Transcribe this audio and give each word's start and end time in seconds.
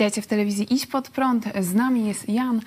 Witajcie 0.00 0.22
w 0.22 0.26
telewizji 0.26 0.74
Iść 0.74 0.86
Pod 0.86 1.08
Prąd. 1.08 1.44
Z 1.60 1.74
nami 1.74 2.06
jest 2.06 2.28
Jan 2.28 2.60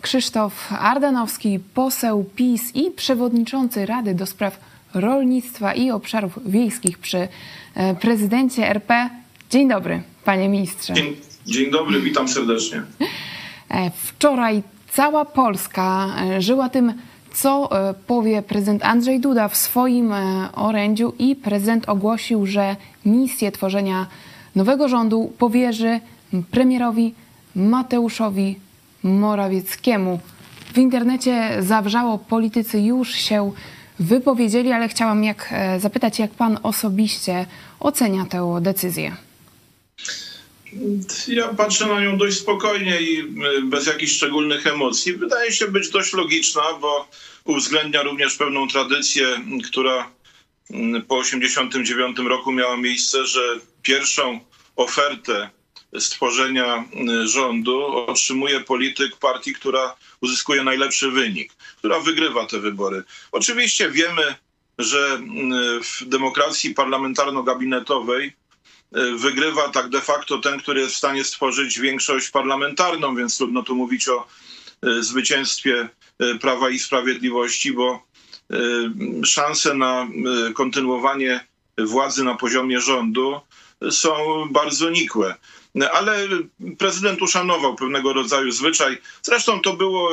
Krzysztof 0.00 0.72
Ardanowski, 0.72 1.58
poseł 1.74 2.24
PiS 2.34 2.74
i 2.74 2.90
przewodniczący 2.90 3.86
Rady 3.86 4.14
do 4.14 4.26
Spraw 4.26 4.60
Rolnictwa 4.94 5.74
i 5.74 5.90
Obszarów 5.90 6.38
Wiejskich 6.46 6.98
przy 6.98 7.28
e, 7.74 7.94
prezydencie 7.94 8.68
RP. 8.68 9.10
Dzień 9.50 9.68
dobry, 9.68 10.02
panie 10.24 10.48
ministrze. 10.48 10.94
Dzień, 10.94 11.16
dzień 11.46 11.70
dobry, 11.70 12.00
witam 12.00 12.28
serdecznie. 12.28 12.82
E, 13.70 13.90
Wczoraj 13.90 14.62
cała 14.92 15.24
Polska 15.24 16.06
e, 16.36 16.42
żyła 16.42 16.68
tym, 16.68 16.92
co 17.34 17.70
powie 18.06 18.42
prezydent 18.42 18.84
Andrzej 18.84 19.20
Duda 19.20 19.48
w 19.48 19.56
swoim 19.56 20.12
orędziu 20.54 21.12
i 21.18 21.36
prezydent 21.36 21.88
ogłosił, 21.88 22.46
że 22.46 22.76
misję 23.04 23.52
tworzenia 23.52 24.06
nowego 24.54 24.88
rządu 24.88 25.32
powierzy 25.38 26.00
premierowi 26.50 27.14
Mateuszowi 27.56 28.58
Morawieckiemu. 29.02 30.20
W 30.74 30.78
internecie 30.78 31.56
zawrzało, 31.60 32.18
politycy 32.18 32.80
już 32.80 33.14
się 33.14 33.52
wypowiedzieli, 33.98 34.72
ale 34.72 34.88
chciałam 34.88 35.24
jak, 35.24 35.48
e, 35.52 35.80
zapytać, 35.80 36.18
jak 36.18 36.30
pan 36.30 36.58
osobiście 36.62 37.46
ocenia 37.80 38.24
tę 38.24 38.58
decyzję. 38.60 39.16
Ja 41.28 41.48
patrzę 41.48 41.86
na 41.86 42.00
nią 42.00 42.18
dość 42.18 42.38
spokojnie 42.38 43.00
i 43.00 43.20
y, 43.20 43.62
bez 43.62 43.86
jakichś 43.86 44.12
szczególnych 44.12 44.66
emocji. 44.66 45.12
Wydaje 45.12 45.52
się 45.52 45.68
być 45.68 45.90
dość 45.90 46.12
logiczna, 46.12 46.62
bo 46.80 47.08
uwzględnia 47.44 48.02
również 48.02 48.34
pewną 48.36 48.68
tradycję, 48.68 49.26
która 49.64 50.10
m, 50.70 51.02
po 51.08 51.22
1989 51.22 52.18
roku 52.18 52.52
miała 52.52 52.76
miejsce, 52.76 53.26
że 53.26 53.40
pierwszą 53.82 54.40
ofertę 54.76 55.50
stworzenia 55.98 56.84
y, 57.24 57.28
rządu 57.28 57.86
otrzymuje 57.86 58.60
polityk 58.60 59.16
partii, 59.16 59.54
która 59.54 59.96
uzyskuje 60.20 60.64
najlepszy 60.64 61.10
wynik, 61.10 61.52
która 61.78 62.00
wygrywa 62.00 62.46
te 62.46 62.58
wybory. 62.58 63.02
Oczywiście 63.32 63.90
wiemy, 63.90 64.34
że 64.78 65.20
y, 65.78 65.84
w 65.84 66.04
demokracji 66.08 66.74
parlamentarno-gabinetowej 66.74 68.32
y, 68.96 69.16
wygrywa 69.16 69.68
tak 69.68 69.88
de 69.88 70.00
facto 70.00 70.38
ten, 70.38 70.58
który 70.58 70.80
jest 70.80 70.94
w 70.94 70.98
stanie 70.98 71.24
stworzyć 71.24 71.78
większość 71.78 72.30
parlamentarną, 72.30 73.16
więc 73.16 73.38
trudno 73.38 73.62
tu 73.62 73.74
mówić 73.74 74.08
o 74.08 74.26
zwycięstwie 75.00 75.88
Prawa 76.40 76.70
i 76.70 76.78
Sprawiedliwości, 76.78 77.72
bo 77.72 78.02
szanse 79.24 79.74
na 79.74 80.08
kontynuowanie 80.54 81.46
władzy 81.78 82.24
na 82.24 82.34
poziomie 82.34 82.80
rządu 82.80 83.40
są 83.90 84.14
bardzo 84.50 84.90
nikłe. 84.90 85.34
Ale 85.92 86.28
prezydent 86.78 87.22
uszanował 87.22 87.76
pewnego 87.76 88.12
rodzaju 88.12 88.50
zwyczaj. 88.50 88.98
Zresztą 89.22 89.60
to 89.60 89.72
było 89.72 90.10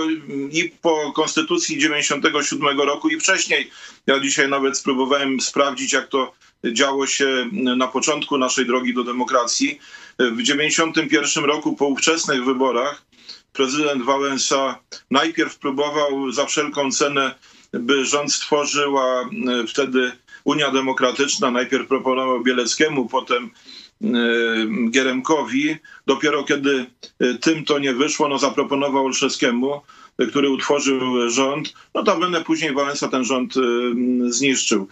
i 0.51 0.71
po 0.81 1.11
Konstytucji 1.11 1.77
97 1.77 2.79
roku 2.79 3.09
i 3.09 3.19
wcześniej. 3.19 3.71
Ja 4.07 4.19
dzisiaj 4.19 4.49
nawet 4.49 4.77
spróbowałem 4.77 5.41
sprawdzić, 5.41 5.93
jak 5.93 6.07
to 6.07 6.33
działo 6.63 7.07
się 7.07 7.49
na 7.51 7.87
początku 7.87 8.37
naszej 8.37 8.65
drogi 8.65 8.93
do 8.93 9.03
demokracji. 9.03 9.79
W 10.19 10.41
91 10.41 11.45
roku 11.45 11.75
po 11.75 11.85
ówczesnych 11.85 12.45
wyborach 12.45 13.07
prezydent 13.53 14.03
Wałęsa 14.03 14.79
najpierw 15.11 15.57
próbował 15.57 16.31
za 16.31 16.45
wszelką 16.45 16.91
cenę, 16.91 17.35
by 17.73 18.05
rząd 18.05 18.33
stworzyła 18.33 19.21
e, 19.21 19.67
wtedy 19.67 20.11
Unia 20.47 20.71
Demokratyczna. 20.71 21.51
Najpierw 21.51 21.87
proponował 21.87 22.43
Bieleckiemu, 22.43 23.09
potem 23.09 23.49
e, 24.03 24.07
Gieremkowi. 24.91 25.75
Dopiero 26.05 26.43
kiedy 26.43 26.85
e, 27.19 27.33
tym 27.33 27.65
to 27.65 27.79
nie 27.79 27.93
wyszło, 27.93 28.27
no 28.27 28.37
zaproponował 28.37 29.05
Olszewskiemu, 29.05 29.81
który 30.29 30.49
utworzył 30.49 31.29
rząd. 31.29 31.73
Notabene 31.93 32.41
później 32.41 32.73
Wałęsa 32.73 33.07
ten 33.07 33.23
rząd 33.23 33.57
e, 33.57 33.61
zniszczył. 34.31 34.87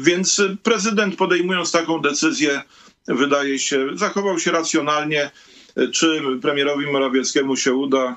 Więc 0.00 0.42
prezydent 0.62 1.16
podejmując 1.16 1.72
taką 1.72 2.00
decyzję, 2.00 2.62
wydaje 3.06 3.58
się, 3.58 3.86
zachował 3.94 4.38
się 4.38 4.50
racjonalnie. 4.50 5.30
Czy 5.92 6.22
premierowi 6.42 6.86
Morawieckiemu 6.86 7.56
się 7.56 7.74
uda? 7.74 8.16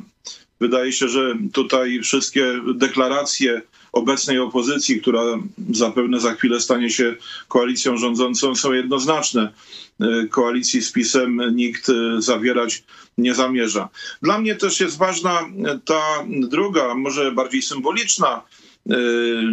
Wydaje 0.60 0.92
się, 0.92 1.10
że 1.10 1.36
tutaj 1.54 2.00
wszystkie 2.04 2.62
deklaracje 2.76 3.62
obecnej 3.92 4.40
opozycji, 4.40 5.02
która 5.02 5.22
zapewne 5.70 6.20
za 6.20 6.34
chwilę 6.34 6.60
stanie 6.60 6.90
się 6.90 7.16
koalicją 7.48 7.98
rządzącą, 7.98 8.56
są 8.56 8.74
jednoznaczne. 8.74 9.54
E, 10.00 10.28
Koalicji 10.28 10.82
z 10.82 10.92
PiSem 10.92 11.42
nikt 11.56 11.90
e, 11.90 12.22
zawierać 12.22 12.84
nie 13.18 13.36
zamierza. 13.36 13.90
Dla 14.22 14.40
mnie 14.40 14.56
też 14.56 14.80
jest 14.80 14.98
ważna 14.98 15.40
e, 15.42 15.80
ta 15.86 16.02
druga, 16.28 16.96
może 16.96 17.32
bardziej 17.32 17.62
symboliczna 17.62 18.42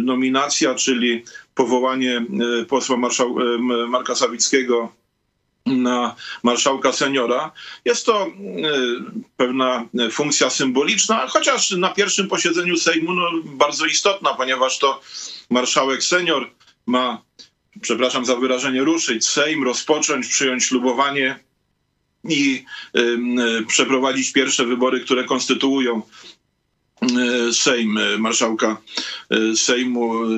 nominacja, 0.03 0.75
czyli 0.75 1.23
powołanie 1.55 2.25
posła 2.67 2.97
Marka 3.87 4.15
Sawickiego 4.15 4.91
na 5.69 6.15
marszałka 6.43 6.91
seniora. 6.91 7.51
Jest 7.85 8.05
to 8.05 8.23
e, 8.23 8.29
pewna 9.37 9.85
funkcja 10.11 10.49
symboliczna, 10.49 11.27
chociaż 11.27 11.71
na 11.71 11.89
pierwszym 11.89 12.27
posiedzeniu 12.27 12.77
Sejmu 12.77 13.13
no, 13.13 13.29
bardzo 13.45 13.85
istotna, 13.85 14.33
ponieważ 14.33 14.79
to 14.79 15.01
marszałek 15.49 16.03
senior 16.03 16.49
ma, 16.85 17.21
przepraszam 17.81 18.25
za 18.25 18.35
wyrażenie, 18.35 18.83
ruszyć 18.83 19.27
Sejm, 19.27 19.63
rozpocząć, 19.63 20.27
przyjąć 20.27 20.63
ślubowanie 20.63 21.39
i 22.23 22.65
ym, 22.97 23.39
y, 23.39 23.65
przeprowadzić 23.67 24.33
pierwsze 24.33 24.65
wybory, 24.65 24.99
które 24.99 25.23
konstytuują 25.23 25.97
y, 25.97 26.38
Sejm, 27.53 27.97
y, 27.97 28.19
marszałka 28.19 28.77
y, 29.33 29.57
Sejmu 29.57 30.29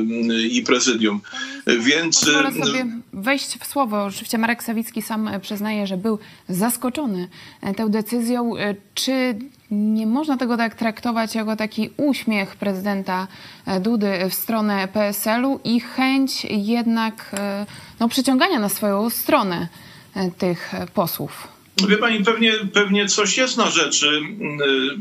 i 0.52 0.62
prezydium. 0.62 1.22
Więc 1.68 2.20
Pozwolę 2.20 2.50
y, 2.50 2.54
sobie 2.54 2.86
wejść 3.14 3.58
w 3.60 3.68
słowo. 3.68 4.04
Oczywiście 4.04 4.38
Marek 4.38 4.64
Sawicki 4.64 5.02
sam 5.02 5.28
e, 5.28 5.40
przyznaje, 5.40 5.88
że 5.88 5.98
był 5.98 6.20
zaskoczony 6.50 7.28
e, 7.62 7.74
tą 7.74 7.90
decyzją. 7.90 8.58
E, 8.58 8.76
Czy 8.94 9.36
nie 9.72 10.08
można 10.08 10.38
tego 10.38 10.58
tak 10.58 10.76
traktować 10.76 11.36
jako 11.36 11.56
taki 11.56 11.90
uśmiech 11.98 12.56
prezydenta 12.56 13.28
e, 13.66 13.80
Dudy 13.80 14.30
w 14.30 14.34
stronę 14.34 14.88
PSL-u 14.88 15.60
i 15.64 15.80
chęć 15.80 16.46
jednak 16.46 17.32
e, 17.34 17.66
no, 18.00 18.10
przyciągania 18.10 18.60
na 18.60 18.70
swoją 18.70 19.10
stronę 19.10 19.68
e, 20.16 20.32
tych 20.32 20.74
e, 20.74 20.88
posłów? 20.88 21.48
Wie 21.88 21.98
pani, 21.98 22.24
pewnie, 22.24 22.54
pewnie 22.74 23.08
coś 23.08 23.38
jest 23.38 23.58
na 23.58 23.70
rzeczy. 23.70 24.22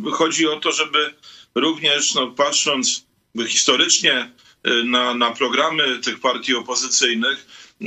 Y, 0.09 0.11
Chodzi 0.11 0.47
o 0.49 0.61
to, 0.61 0.73
żeby 0.73 1.15
również, 1.55 2.15
no, 2.15 2.27
patrząc 2.27 3.05
historycznie 3.49 4.31
y, 4.67 4.85
na, 4.85 5.15
na 5.15 5.31
programy 5.31 5.99
tych 5.99 6.21
partii 6.21 6.55
opozycyjnych, 6.55 7.47
y, 7.83 7.87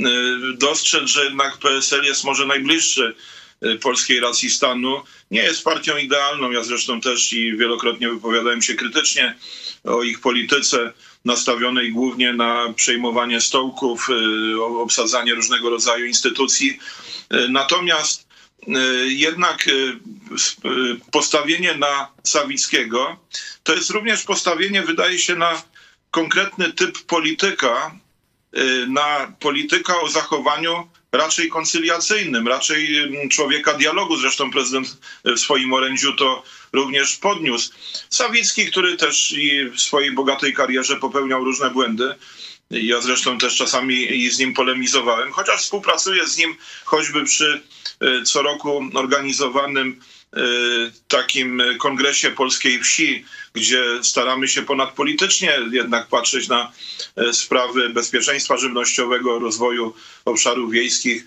dostrzec, 0.58 1.08
że 1.08 1.24
jednak 1.24 1.58
PSL 1.58 2.04
jest 2.04 2.24
może 2.24 2.46
najbliższy 2.46 3.14
polskiej 3.82 4.20
racji 4.20 4.50
stanu. 4.50 5.02
Nie 5.30 5.42
jest 5.42 5.64
partią 5.64 5.96
idealną. 5.96 6.50
Ja 6.50 6.64
zresztą 6.64 7.00
też 7.00 7.32
i 7.32 7.56
wielokrotnie 7.56 8.08
wypowiadałem 8.08 8.62
się 8.62 8.74
krytycznie 8.74 9.34
o 9.84 10.02
ich 10.02 10.20
polityce 10.20 10.92
nastawionej 11.24 11.92
głównie 11.92 12.32
na 12.32 12.72
przejmowanie 12.76 13.40
stołków, 13.40 14.08
obsadzanie 14.78 15.34
różnego 15.34 15.70
rodzaju 15.70 16.06
instytucji. 16.06 16.78
Natomiast 17.48 18.26
jednak 19.06 19.68
y, 19.68 19.98
s- 20.34 20.56
y, 20.64 21.10
postawienie 21.12 21.74
na 21.74 22.08
Sawickiego 22.24 23.16
to 23.62 23.74
jest 23.74 23.90
również 23.90 24.22
postawienie, 24.22 24.82
wydaje 24.82 25.18
się, 25.18 25.36
na 25.36 25.62
konkretny 26.10 26.72
typ 26.72 27.02
polityka, 27.06 27.98
na 28.88 29.32
polityka 29.40 30.00
o 30.00 30.08
zachowaniu 30.08 30.88
raczej 31.12 31.48
koncyliacyjnym, 31.48 32.48
raczej 32.48 33.10
człowieka 33.30 33.74
dialogu. 33.74 34.16
Zresztą 34.16 34.50
prezydent 34.50 34.98
w 35.24 35.38
swoim 35.38 35.72
orędziu 35.72 36.12
to 36.12 36.42
również 36.72 37.16
podniósł. 37.16 37.72
Sawicki, 38.10 38.66
który 38.66 38.96
też 38.96 39.32
i 39.32 39.70
w 39.70 39.80
swojej 39.80 40.12
bogatej 40.12 40.54
karierze 40.54 40.96
popełniał 40.96 41.44
różne 41.44 41.70
błędy. 41.70 42.14
Ja 42.70 43.00
zresztą 43.00 43.38
też 43.38 43.56
czasami 43.56 44.30
z 44.30 44.38
nim 44.38 44.54
polemizowałem, 44.54 45.32
chociaż 45.32 45.62
współpracuję 45.62 46.26
z 46.26 46.38
nim 46.38 46.56
choćby 46.84 47.24
przy 47.24 47.62
y, 48.02 48.22
co 48.22 48.42
roku 48.42 48.82
organizowanym 48.94 50.00
y, 50.36 50.40
takim 51.08 51.62
kongresie 51.78 52.30
polskiej 52.30 52.80
wsi, 52.80 53.24
gdzie 53.52 53.84
staramy 54.02 54.48
się 54.48 54.62
ponadpolitycznie 54.62 55.58
jednak 55.70 56.08
patrzeć 56.08 56.48
na 56.48 56.72
y, 57.18 57.32
sprawy 57.32 57.88
bezpieczeństwa 57.90 58.56
żywnościowego, 58.56 59.38
rozwoju 59.38 59.94
obszarów 60.24 60.72
wiejskich, 60.72 61.24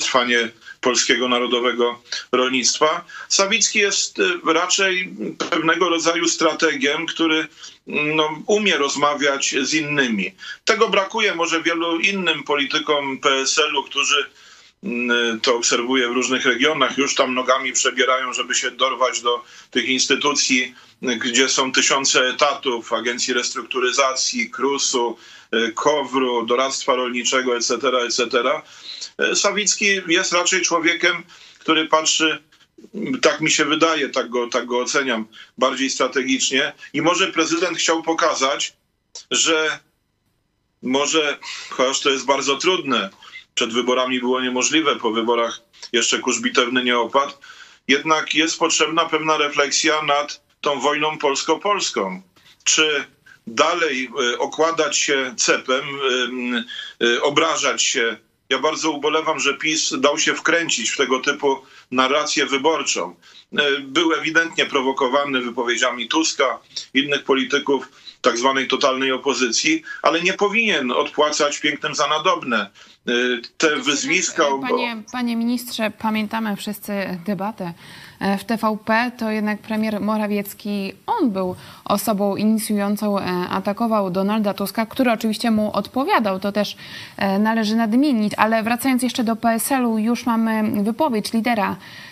trwanie 0.00 0.48
polskiego 0.80 1.28
narodowego 1.28 2.02
rolnictwa. 2.32 3.04
Sawicki 3.28 3.78
jest 3.78 4.18
y, 4.18 4.52
raczej 4.52 5.14
pewnego 5.50 5.88
rodzaju 5.88 6.28
strategiem, 6.28 7.06
który 7.06 7.46
no, 7.86 8.42
umie 8.46 8.76
rozmawiać 8.76 9.54
z 9.62 9.74
innymi. 9.74 10.34
Tego 10.64 10.88
brakuje 10.88 11.34
może 11.34 11.62
wielu 11.62 12.00
innym 12.00 12.42
politykom 12.42 13.18
PSL-u, 13.18 13.82
którzy 13.82 14.26
to 15.42 15.56
obserwuję 15.56 16.08
w 16.08 16.12
różnych 16.12 16.46
regionach, 16.46 16.98
już 16.98 17.14
tam 17.14 17.34
nogami 17.34 17.72
przebierają, 17.72 18.32
żeby 18.32 18.54
się 18.54 18.70
dorwać 18.70 19.20
do 19.20 19.44
tych 19.70 19.88
instytucji, 19.88 20.74
gdzie 21.02 21.48
są 21.48 21.72
tysiące 21.72 22.28
etatów, 22.28 22.92
Agencji 22.92 23.34
Restrukturyzacji, 23.34 24.50
KRUS-u, 24.50 25.18
KOWR-u, 25.74 26.46
Doradztwa 26.46 26.94
Rolniczego, 26.94 27.56
etc., 27.56 27.74
etc. 28.06 28.28
Sawicki 29.34 30.00
jest 30.08 30.32
raczej 30.32 30.60
człowiekiem, 30.60 31.24
który 31.58 31.88
patrzy 31.88 32.42
tak 33.22 33.40
mi 33.40 33.50
się 33.50 33.64
wydaje, 33.64 34.08
tak 34.08 34.28
go, 34.28 34.48
tak 34.48 34.66
go 34.66 34.78
oceniam, 34.78 35.26
bardziej 35.58 35.90
strategicznie. 35.90 36.72
I 36.92 37.02
może 37.02 37.32
prezydent 37.32 37.78
chciał 37.78 38.02
pokazać, 38.02 38.76
że 39.30 39.78
może, 40.82 41.38
chociaż 41.70 42.00
to 42.00 42.10
jest 42.10 42.24
bardzo 42.24 42.56
trudne, 42.56 43.10
przed 43.54 43.72
wyborami 43.72 44.20
było 44.20 44.40
niemożliwe, 44.40 44.96
po 44.96 45.10
wyborach 45.10 45.60
jeszcze 45.92 46.18
kurz 46.18 46.40
bitewny 46.40 46.84
nie 46.84 46.98
opadł, 46.98 47.32
jednak 47.88 48.34
jest 48.34 48.58
potrzebna 48.58 49.04
pewna 49.04 49.36
refleksja 49.36 50.02
nad 50.02 50.42
tą 50.60 50.80
wojną 50.80 51.18
polsko-polską. 51.18 52.22
Czy 52.64 53.04
dalej 53.46 54.10
e, 54.34 54.38
okładać 54.38 54.98
się 54.98 55.34
cepem, 55.36 55.84
e, 57.00 57.06
e, 57.06 57.22
obrażać 57.22 57.82
się 57.82 58.16
ja 58.48 58.58
bardzo 58.58 58.90
ubolewam, 58.90 59.40
że 59.40 59.54
PiS 59.54 59.94
dał 60.00 60.18
się 60.18 60.34
wkręcić 60.34 60.90
w 60.90 60.96
tego 60.96 61.20
typu 61.20 61.56
narrację 61.90 62.46
wyborczą. 62.46 63.14
Był 63.82 64.12
ewidentnie 64.12 64.66
prowokowany 64.66 65.40
wypowiedziami 65.40 66.08
Tuska, 66.08 66.58
innych 66.94 67.24
polityków 67.24 67.88
tak 68.20 68.38
zwanej 68.38 68.68
totalnej 68.68 69.12
opozycji, 69.12 69.82
ale 70.02 70.20
nie 70.20 70.32
powinien 70.32 70.90
odpłacać 70.90 71.58
pięknym 71.58 71.94
za 71.94 72.08
nadobne. 72.08 72.70
Te 73.58 73.76
wyzwiska... 73.76 74.44
Panie, 74.60 75.02
panie 75.12 75.36
ministrze, 75.36 75.92
pamiętamy 75.98 76.56
wszyscy 76.56 76.92
debatę 77.26 77.74
w 78.38 78.44
TVP, 78.44 79.10
to 79.16 79.30
jednak 79.30 79.58
premier 79.58 80.00
Morawiecki, 80.00 80.92
on 81.06 81.30
był 81.30 81.54
osobą 81.84 82.36
inicjującą, 82.36 83.18
atakował 83.50 84.10
Donalda 84.10 84.54
Tuska, 84.54 84.86
który 84.86 85.12
oczywiście 85.12 85.50
mu 85.50 85.72
odpowiadał, 85.72 86.40
to 86.40 86.52
też 86.52 86.76
należy 87.38 87.76
nadmienić, 87.76 88.32
ale 88.36 88.62
wracając 88.62 89.02
jeszcze 89.02 89.24
do 89.24 89.36
PSL-u, 89.36 89.98
już 89.98 90.26
mamy 90.26 90.82
wypowiedź 90.82 91.32
lidera 91.32 91.76
E, 91.76 92.11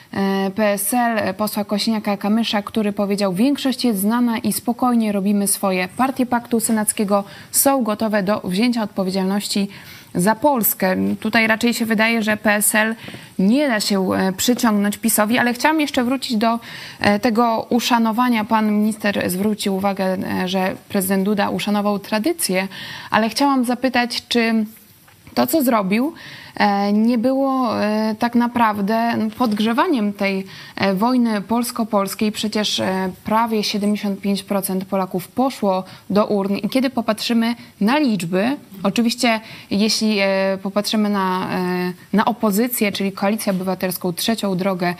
PSL, 0.54 1.34
posła 1.34 1.64
Kośniaka-Kamysza, 1.64 2.62
który 2.62 2.92
powiedział, 2.92 3.32
większość 3.32 3.84
jest 3.84 4.00
znana 4.00 4.38
i 4.38 4.52
spokojnie 4.52 5.12
robimy 5.12 5.46
swoje. 5.46 5.88
Partie 5.96 6.26
Paktu 6.26 6.60
Senackiego 6.60 7.24
są 7.50 7.82
gotowe 7.82 8.22
do 8.22 8.40
wzięcia 8.44 8.82
odpowiedzialności 8.82 9.68
za 10.14 10.34
Polskę. 10.34 10.96
Tutaj 11.20 11.46
raczej 11.46 11.74
się 11.74 11.86
wydaje, 11.86 12.22
że 12.22 12.36
PSL 12.36 12.94
nie 13.38 13.68
da 13.68 13.80
się 13.80 14.12
e, 14.12 14.32
przyciągnąć 14.32 14.98
PiSowi, 14.98 15.38
ale 15.38 15.54
chciałam 15.54 15.80
jeszcze 15.80 16.04
wrócić 16.04 16.36
do 16.36 16.58
e, 17.00 17.18
tego 17.18 17.66
uszanowania. 17.68 18.44
Pan 18.44 18.72
minister 18.72 19.30
zwrócił 19.30 19.76
uwagę, 19.76 20.16
że 20.44 20.74
prezydent 20.88 21.24
Duda 21.24 21.50
uszanował 21.50 21.98
tradycję, 21.98 22.68
ale 23.10 23.28
chciałam 23.28 23.64
zapytać, 23.64 24.22
czy 24.28 24.64
to, 25.34 25.46
co 25.46 25.62
zrobił, 25.62 26.14
E, 26.60 26.92
nie 26.92 27.18
było 27.18 27.82
e, 27.82 28.14
tak 28.18 28.34
naprawdę 28.34 29.14
podgrzewaniem 29.38 30.12
tej 30.12 30.46
e, 30.76 30.94
wojny 30.94 31.40
polsko-polskiej. 31.40 32.32
Przecież 32.32 32.82
prawie 33.24 33.60
75% 33.60 34.84
Polaków 34.84 35.28
poszło 35.28 35.84
do 36.10 36.26
urn 36.26 36.56
i 36.56 36.68
kiedy 36.68 36.90
popatrzymy 36.90 37.54
na 37.80 37.98
liczby, 37.98 38.56
oczywiście 38.82 39.40
jeśli 39.70 40.18
popatrzymy 40.62 41.10
na, 41.10 41.48
na 42.12 42.24
opozycję, 42.24 42.92
czyli 42.92 43.12
Koalicję 43.12 43.52
Obywatelską, 43.52 44.12
Trzecią 44.12 44.56
Drogę 44.56 44.94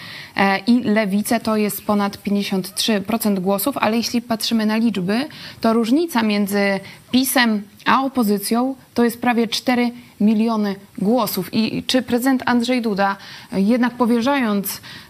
i 0.67 0.81
Lewicę, 0.81 1.41
to 1.41 1.57
jest 1.57 1.83
ponad 1.83 2.19
53% 2.27 3.41
głosów, 3.41 3.77
ale 3.79 3.97
jeśli 3.97 4.23
patrzymy 4.23 4.67
na 4.67 4.77
liczby, 4.77 5.29
to 5.61 5.73
różnica 5.73 6.23
między 6.23 6.81
PiSem 7.11 7.63
a 7.85 8.03
opozycją 8.05 8.75
to 8.95 9.05
jest 9.05 9.21
prawie 9.21 9.49
4 9.49 9.91
miliony 10.21 10.77
głosów. 10.99 11.55
I 11.55 11.83
czy 11.87 12.03
prezydent 12.03 12.43
Andrzej 12.47 12.83
Duda, 12.83 13.17
jednak 13.53 13.95
powierzając 13.95 14.81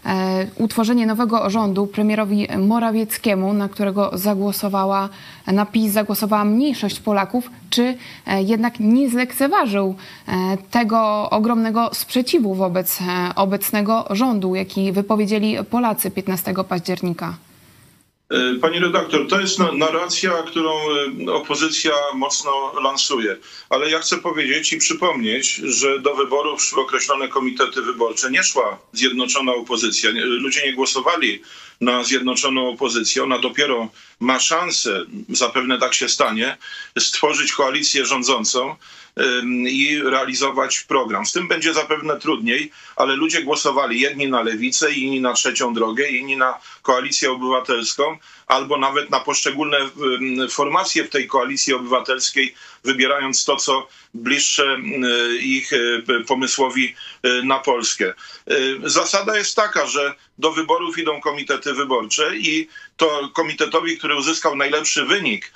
utworzenie 0.57 1.05
nowego 1.05 1.49
rządu 1.49 1.87
premierowi 1.87 2.47
Morawieckiemu, 2.57 3.53
na 3.53 3.69
którego 3.69 4.11
zagłosowała, 4.13 5.09
na 5.47 5.65
PiS 5.65 5.93
zagłosowała 5.93 6.45
mniejszość 6.45 6.99
Polaków, 6.99 7.51
czy 7.69 7.97
e, 8.27 8.43
jednak 8.43 8.79
nie 8.79 9.09
zlekceważył 9.09 9.95
e, 10.27 10.57
tego 10.71 11.29
ogromnego 11.29 11.89
sprzeciwu 11.93 12.55
wobec 12.55 12.99
obecnego 13.35 14.05
rządu, 14.09 14.55
jaki 14.55 14.91
wypowiedzieli 14.91 15.57
Polacy 15.69 16.11
15 16.11 16.53
października? 16.69 17.33
E, 18.31 18.59
pani 18.59 18.79
redaktor, 18.79 19.27
to 19.27 19.41
jest 19.41 19.59
narracja, 19.59 20.31
którą 20.43 20.71
e, 21.27 21.33
opozycja 21.33 21.93
mocno 22.13 22.73
lansuje. 22.81 23.37
Ale 23.69 23.89
ja 23.89 23.99
chcę 23.99 24.17
powiedzieć 24.17 24.73
i 24.73 24.77
przypomnieć, 24.77 25.53
że 25.55 25.99
do 25.99 26.15
wyborów 26.15 26.63
szły 26.63 26.81
określone 26.81 27.27
komitety 27.27 27.81
wyborcze. 27.81 28.31
Nie 28.31 28.43
szła 28.43 28.79
zjednoczona 28.93 29.53
opozycja. 29.53 30.09
Ludzie 30.13 30.65
nie 30.65 30.73
głosowali 30.73 31.41
na 31.81 32.03
zjednoczoną 32.03 32.69
opozycję. 32.69 33.23
Ona 33.23 33.39
dopiero 33.39 33.89
ma 34.19 34.39
szansę, 34.39 35.05
zapewne 35.29 35.79
tak 35.79 35.93
się 35.93 36.09
stanie, 36.09 36.57
stworzyć 36.99 37.53
koalicję 37.53 38.05
rządzącą 38.05 38.75
i 39.67 40.01
realizować 40.03 40.79
program. 40.79 41.25
Z 41.25 41.31
tym 41.31 41.47
będzie 41.47 41.73
zapewne 41.73 42.19
trudniej, 42.19 42.71
ale 42.95 43.15
ludzie 43.15 43.43
głosowali 43.43 44.01
jedni 44.01 44.27
na 44.27 44.41
lewicę, 44.41 44.91
inni 44.91 45.21
na 45.21 45.33
trzecią 45.33 45.73
drogę, 45.73 46.09
inni 46.09 46.37
na 46.37 46.59
koalicję 46.81 47.31
obywatelską, 47.31 48.17
albo 48.51 48.77
nawet 48.77 49.09
na 49.09 49.19
poszczególne 49.19 49.77
formacje 50.49 51.03
w 51.03 51.09
tej 51.09 51.27
koalicji 51.27 51.73
obywatelskiej, 51.73 52.55
wybierając 52.83 53.45
to, 53.45 53.55
co 53.55 53.87
bliższe 54.13 54.77
ich 55.41 55.73
e, 55.73 55.77
pomysłowi 56.27 56.95
e, 57.23 57.43
na 57.43 57.59
Polskę. 57.59 58.05
E, 58.05 58.53
zasada 58.83 59.37
jest 59.37 59.55
taka, 59.55 59.85
że 59.85 60.13
do 60.37 60.51
wyborów 60.51 60.97
idą 60.97 61.21
komitety 61.21 61.73
wyborcze 61.73 62.37
i 62.37 62.67
to 62.97 63.29
komitetowi, 63.33 63.97
który 63.97 64.15
uzyskał 64.15 64.55
najlepszy 64.55 65.05
wynik, 65.05 65.51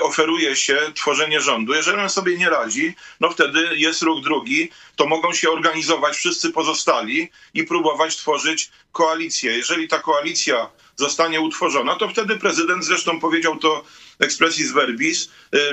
oferuje 0.00 0.56
się 0.56 0.78
tworzenie 0.94 1.40
rządu. 1.40 1.74
Jeżeli 1.74 1.98
on 1.98 2.10
sobie 2.10 2.38
nie 2.38 2.50
radzi, 2.50 2.94
no 3.20 3.30
wtedy 3.30 3.68
jest 3.76 4.02
ruch 4.02 4.22
drugi, 4.22 4.70
to 4.96 5.06
mogą 5.06 5.32
się 5.32 5.50
organizować 5.50 6.16
wszyscy 6.16 6.50
pozostali 6.50 7.30
i 7.54 7.64
próbować 7.64 8.16
tworzyć 8.16 8.70
koalicję. 8.92 9.56
Jeżeli 9.56 9.88
ta 9.88 9.98
koalicja 9.98 10.70
zostanie 10.96 11.40
utworzona, 11.40 11.96
to 11.96 12.08
wtedy 12.08 12.36
prezydent, 12.36 12.84
zresztą 12.84 13.20
powiedział 13.20 13.58
to 13.58 13.84
expressis 14.18 14.72
verbis, 14.72 15.28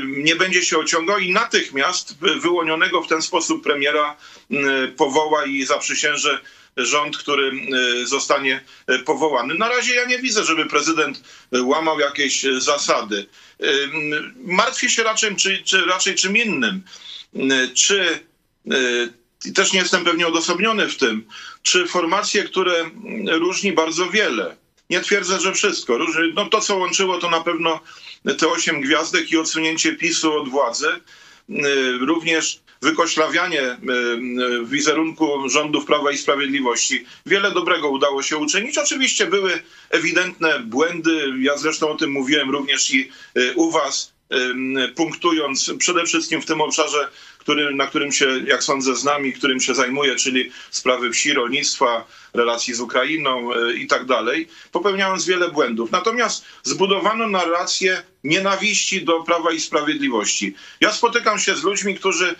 nie 0.06 0.36
będzie 0.36 0.64
się 0.64 0.78
ociągał 0.78 1.20
i 1.20 1.32
natychmiast 1.32 2.18
wyłonionego 2.20 3.02
w 3.02 3.08
ten 3.08 3.22
sposób 3.22 3.64
premiera 3.64 4.18
powoła 4.98 5.46
i 5.46 5.66
zaprzysięży 5.66 6.40
rząd, 6.78 7.18
który 7.18 7.52
zostanie 8.04 8.64
powołany. 9.06 9.54
Na 9.54 9.70
razie 9.70 9.96
ja 9.96 10.06
nie 10.06 10.20
widzę, 10.20 10.44
żeby 10.44 10.66
prezydent 10.66 11.24
łamał 11.52 12.00
jakieś 12.00 12.46
zasady. 12.58 13.26
Martwię 14.36 14.90
się 14.90 15.04
raczej, 15.04 15.36
czy, 15.36 15.64
czy 15.64 15.86
raczej 15.86 16.16
czym 16.16 16.38
innym. 16.38 16.84
Czy 17.74 18.20
i 19.46 19.54
też 19.54 19.74
nie 19.74 19.80
jestem 19.80 20.04
pewnie 20.04 20.28
odosobniony 20.28 20.88
w 20.88 20.98
tym, 20.98 21.28
czy 21.62 21.88
formacje, 21.88 22.44
które 22.44 22.90
różni 23.32 23.74
bardzo 23.74 24.10
wiele, 24.10 24.58
nie 24.92 25.02
twierdzę, 25.02 25.40
że 25.40 25.54
wszystko. 25.54 25.98
No 26.36 26.46
to, 26.46 26.62
co 26.62 26.78
łączyło, 26.78 27.18
to 27.18 27.30
na 27.30 27.42
pewno 27.42 27.80
te 28.38 28.48
osiem 28.48 28.82
gwiazdek 28.82 29.32
i 29.32 29.38
odsunięcie 29.38 29.96
PiSu 29.96 30.34
od 30.34 30.50
władzy. 30.50 30.88
Y, 31.50 31.98
również 31.98 32.60
wykoślawianie 32.82 33.62
y, 33.62 33.76
y, 34.62 34.66
wizerunku 34.66 35.50
rządów 35.50 35.86
Prawa 35.86 36.12
i 36.12 36.18
Sprawiedliwości. 36.18 37.06
Wiele 37.26 37.52
dobrego 37.52 37.90
udało 37.90 38.24
się 38.24 38.38
uczynić. 38.38 38.78
Oczywiście 38.78 39.26
były 39.26 39.64
ewidentne 39.90 40.60
błędy. 40.60 41.34
Ja 41.40 41.58
zresztą 41.58 41.90
o 41.90 41.96
tym 41.96 42.12
mówiłem 42.12 42.50
również 42.50 42.94
i 42.94 43.12
u 43.56 43.72
Was, 43.72 44.11
punktując 44.96 45.72
przede 45.78 46.06
wszystkim 46.06 46.42
w 46.42 46.46
tym 46.46 46.62
obszarze 46.62 47.10
który, 47.42 47.76
na 47.76 47.88
którym 47.88 48.12
się, 48.12 48.28
jak 48.46 48.64
sądzę, 48.64 48.96
z 48.96 49.04
nami, 49.04 49.34
którym 49.34 49.60
się 49.60 49.76
zajmuje, 49.76 50.16
czyli 50.16 50.52
sprawy 50.72 51.12
wsi, 51.12 51.34
rolnictwa, 51.34 52.06
relacji 52.34 52.74
z 52.74 52.80
Ukrainą 52.80 53.54
e, 53.54 53.74
i 53.74 53.88
tak 53.88 54.06
dalej, 54.06 54.48
popełniając 54.72 55.26
wiele 55.26 55.50
błędów. 55.50 55.92
Natomiast 55.92 56.46
zbudowano 56.64 57.28
narrację 57.28 58.04
nienawiści 58.24 59.06
do 59.06 59.24
Prawa 59.24 59.52
i 59.52 59.60
Sprawiedliwości. 59.60 60.56
Ja 60.82 60.92
spotykam 60.94 61.40
się 61.40 61.56
z 61.56 61.64
ludźmi, 61.64 61.96
którzy 61.96 62.36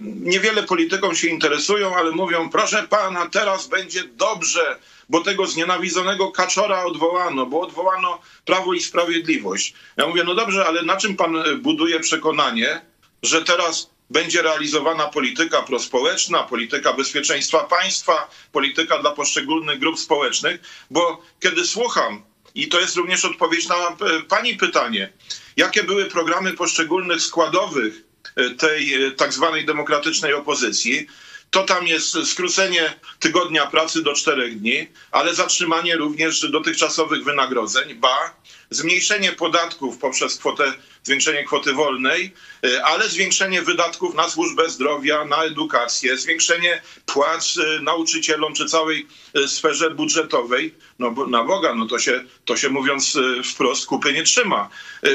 niewiele 0.00 0.62
polityką 0.62 1.14
się 1.14 1.28
interesują, 1.28 1.96
ale 1.96 2.10
mówią, 2.10 2.48
proszę 2.48 2.86
pana, 2.90 3.28
teraz 3.28 3.66
będzie 3.66 4.04
dobrze, 4.04 4.78
bo 5.08 5.20
tego 5.20 5.46
znienawidzonego 5.46 6.32
kaczora 6.32 6.84
odwołano, 6.84 7.46
bo 7.46 7.60
odwołano 7.60 8.20
Prawo 8.44 8.74
i 8.74 8.80
Sprawiedliwość. 8.80 9.74
Ja 9.96 10.06
mówię, 10.06 10.24
no 10.24 10.34
dobrze, 10.34 10.66
ale 10.66 10.82
na 10.82 10.96
czym 10.96 11.16
pan 11.16 11.44
buduje 11.62 12.00
przekonanie, 12.00 12.80
że 13.22 13.44
teraz 13.44 13.90
będzie 14.10 14.42
realizowana 14.42 15.06
polityka 15.06 15.62
prospołeczna, 15.62 16.42
polityka 16.42 16.92
bezpieczeństwa 16.92 17.64
państwa, 17.64 18.30
polityka 18.52 18.98
dla 18.98 19.10
poszczególnych 19.10 19.78
grup 19.78 19.98
społecznych, 19.98 20.60
bo 20.90 21.22
kiedy 21.40 21.64
słucham, 21.64 22.22
i 22.54 22.68
to 22.68 22.80
jest 22.80 22.96
również 22.96 23.24
odpowiedź 23.24 23.68
na 23.68 23.74
e, 23.76 23.94
Pani 24.28 24.56
pytanie, 24.56 25.12
jakie 25.56 25.82
były 25.82 26.04
programy 26.04 26.52
poszczególnych 26.52 27.22
składowych 27.22 28.13
tej 28.58 29.04
e, 29.04 29.10
tak 29.10 29.32
zwanej 29.32 29.64
demokratycznej 29.64 30.34
opozycji, 30.34 31.06
to 31.50 31.62
tam 31.62 31.86
jest 31.86 32.26
skrócenie 32.26 32.94
tygodnia 33.18 33.66
pracy 33.66 34.02
do 34.02 34.12
czterech 34.12 34.60
dni, 34.60 34.88
ale 35.10 35.34
zatrzymanie 35.34 35.96
również 35.96 36.50
dotychczasowych 36.50 37.24
wynagrodzeń, 37.24 37.94
ba, 37.94 38.36
zmniejszenie 38.70 39.32
podatków 39.32 39.98
poprzez 39.98 40.36
kwotę, 40.36 40.72
zwiększenie 41.02 41.44
kwoty 41.44 41.72
wolnej, 41.72 42.32
e, 42.64 42.84
ale 42.84 43.08
zwiększenie 43.08 43.62
wydatków 43.62 44.14
na 44.14 44.28
służbę 44.28 44.70
zdrowia, 44.70 45.24
na 45.24 45.44
edukację, 45.44 46.18
zwiększenie 46.18 46.82
płac 47.06 47.58
e, 47.58 47.82
nauczycielom 47.82 48.54
czy 48.54 48.66
całej 48.66 49.06
sferze 49.46 49.90
budżetowej. 49.90 50.74
No 50.98 51.14
na 51.28 51.44
Boga, 51.44 51.74
no 51.74 51.86
to 51.86 51.98
się, 51.98 52.24
to 52.44 52.56
się 52.56 52.68
mówiąc 52.68 53.18
wprost 53.44 53.86
kupy 53.86 54.12
nie 54.12 54.22
trzyma. 54.22 54.68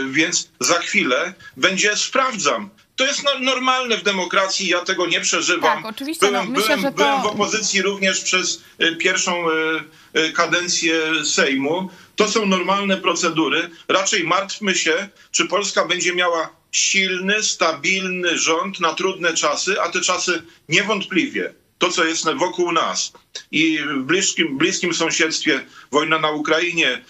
Więc 0.10 0.50
za 0.60 0.80
chwilę 0.80 1.34
będzie 1.58 1.98
sprawdzam 1.98 2.70
to 3.00 3.06
jest 3.06 3.24
normalne 3.42 3.98
w 3.98 4.04
demokracji, 4.04 4.68
ja 4.68 4.80
tego 4.80 5.08
nie 5.08 5.22
przeżywam. 5.22 5.84
Tak, 5.84 5.86
oczywiście. 5.86 6.28
Byłem, 6.28 6.46
no, 6.46 6.60
myślę, 6.60 6.78
byłem, 6.78 6.94
to... 6.94 6.98
byłem 6.98 7.22
w 7.22 7.26
opozycji 7.26 7.82
również 7.82 8.22
przez 8.22 8.64
y, 8.82 8.96
pierwszą 8.96 9.50
y, 9.50 10.20
y, 10.20 10.32
kadencję 10.34 11.26
Sejmu. 11.26 11.90
To 12.16 12.28
są 12.28 12.46
normalne 12.46 12.98
procedury. 12.98 13.70
Raczej 13.88 14.24
martwmy 14.24 14.76
się, 14.76 15.10
czy 15.32 15.48
Polska 15.48 15.86
będzie 15.86 16.16
miała 16.16 16.50
silny, 16.72 17.44
stabilny 17.44 18.38
rząd 18.38 18.80
na 18.80 18.94
trudne 18.94 19.34
czasy, 19.34 19.82
a 19.82 19.90
te 19.90 20.02
czasy 20.02 20.44
niewątpliwie 20.70 21.54
to, 21.78 21.92
co 21.92 22.06
jest 22.06 22.26
wokół 22.36 22.72
nas 22.72 23.14
i 23.52 23.80
w 23.80 24.04
bliskim, 24.04 24.58
bliskim 24.58 24.94
sąsiedztwie, 24.94 25.66
wojna 25.92 26.20
na 26.20 26.32
Ukrainie, 26.32 27.02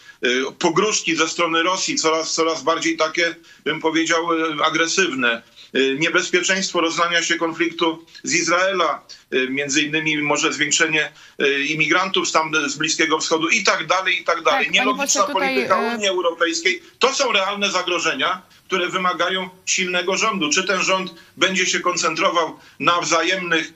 pogróżki 0.59 1.15
ze 1.15 1.27
strony 1.27 1.63
Rosji, 1.63 1.95
coraz, 1.95 2.33
coraz 2.33 2.63
bardziej 2.63 2.97
takie, 2.97 3.35
bym 3.63 3.81
powiedział, 3.81 4.27
agresywne 4.63 5.41
niebezpieczeństwo 5.73 6.81
rozlania 6.81 7.23
się 7.23 7.35
konfliktu 7.35 8.05
z 8.23 8.33
Izraela, 8.33 9.05
y, 9.33 9.49
między 9.49 9.81
innymi 9.81 10.17
może 10.17 10.53
zwiększenie 10.53 11.11
y, 11.41 11.63
imigrantów 11.63 12.31
tam 12.31 12.51
z 12.67 12.75
Bliskiego 12.75 13.19
Wschodu 13.19 13.49
i 13.49 13.63
tak 13.63 13.87
dalej, 13.87 14.21
i 14.21 14.23
tak 14.23 14.43
dalej. 14.43 14.65
Tak, 14.65 14.73
Nielogiczna 14.73 15.23
tutaj, 15.23 15.33
polityka 15.33 15.77
Unii 15.77 16.07
Europejskiej. 16.07 16.81
To 16.99 17.13
są 17.13 17.31
realne 17.31 17.71
zagrożenia, 17.71 18.41
które 18.65 18.89
wymagają 18.89 19.49
silnego 19.65 20.17
rządu. 20.17 20.49
Czy 20.49 20.63
ten 20.63 20.83
rząd 20.83 21.13
będzie 21.37 21.65
się 21.65 21.79
koncentrował 21.79 22.59
na 22.79 23.01
wzajemnych 23.01 23.73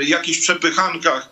jakichś 0.00 0.38
przepychankach, 0.38 1.30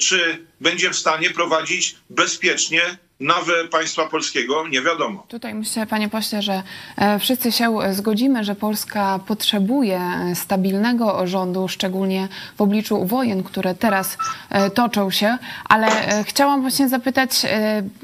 czy 0.00 0.46
będzie 0.60 0.90
w 0.90 0.96
stanie 0.96 1.30
prowadzić 1.30 1.96
bezpiecznie 2.10 2.98
nawę 3.20 3.68
państwa 3.70 4.06
polskiego 4.06 4.68
nie 4.68 4.82
wiadomo. 4.82 5.24
Tutaj 5.28 5.54
myślę, 5.54 5.86
panie 5.86 6.08
pośle, 6.08 6.42
że 6.42 6.62
e, 6.96 7.18
wszyscy 7.18 7.52
się 7.52 7.78
zgodzimy, 7.92 8.44
że 8.44 8.54
Polska 8.54 9.20
potrzebuje 9.26 10.00
stabilnego 10.34 11.26
rządu, 11.26 11.68
szczególnie 11.68 12.28
w 12.56 12.60
obliczu 12.60 13.06
wojen, 13.06 13.42
które 13.42 13.74
teraz 13.74 14.18
e, 14.50 14.70
toczą 14.70 15.10
się, 15.10 15.38
ale 15.64 15.86
e, 15.86 16.24
chciałam 16.24 16.60
właśnie 16.60 16.88
zapytać, 16.88 17.46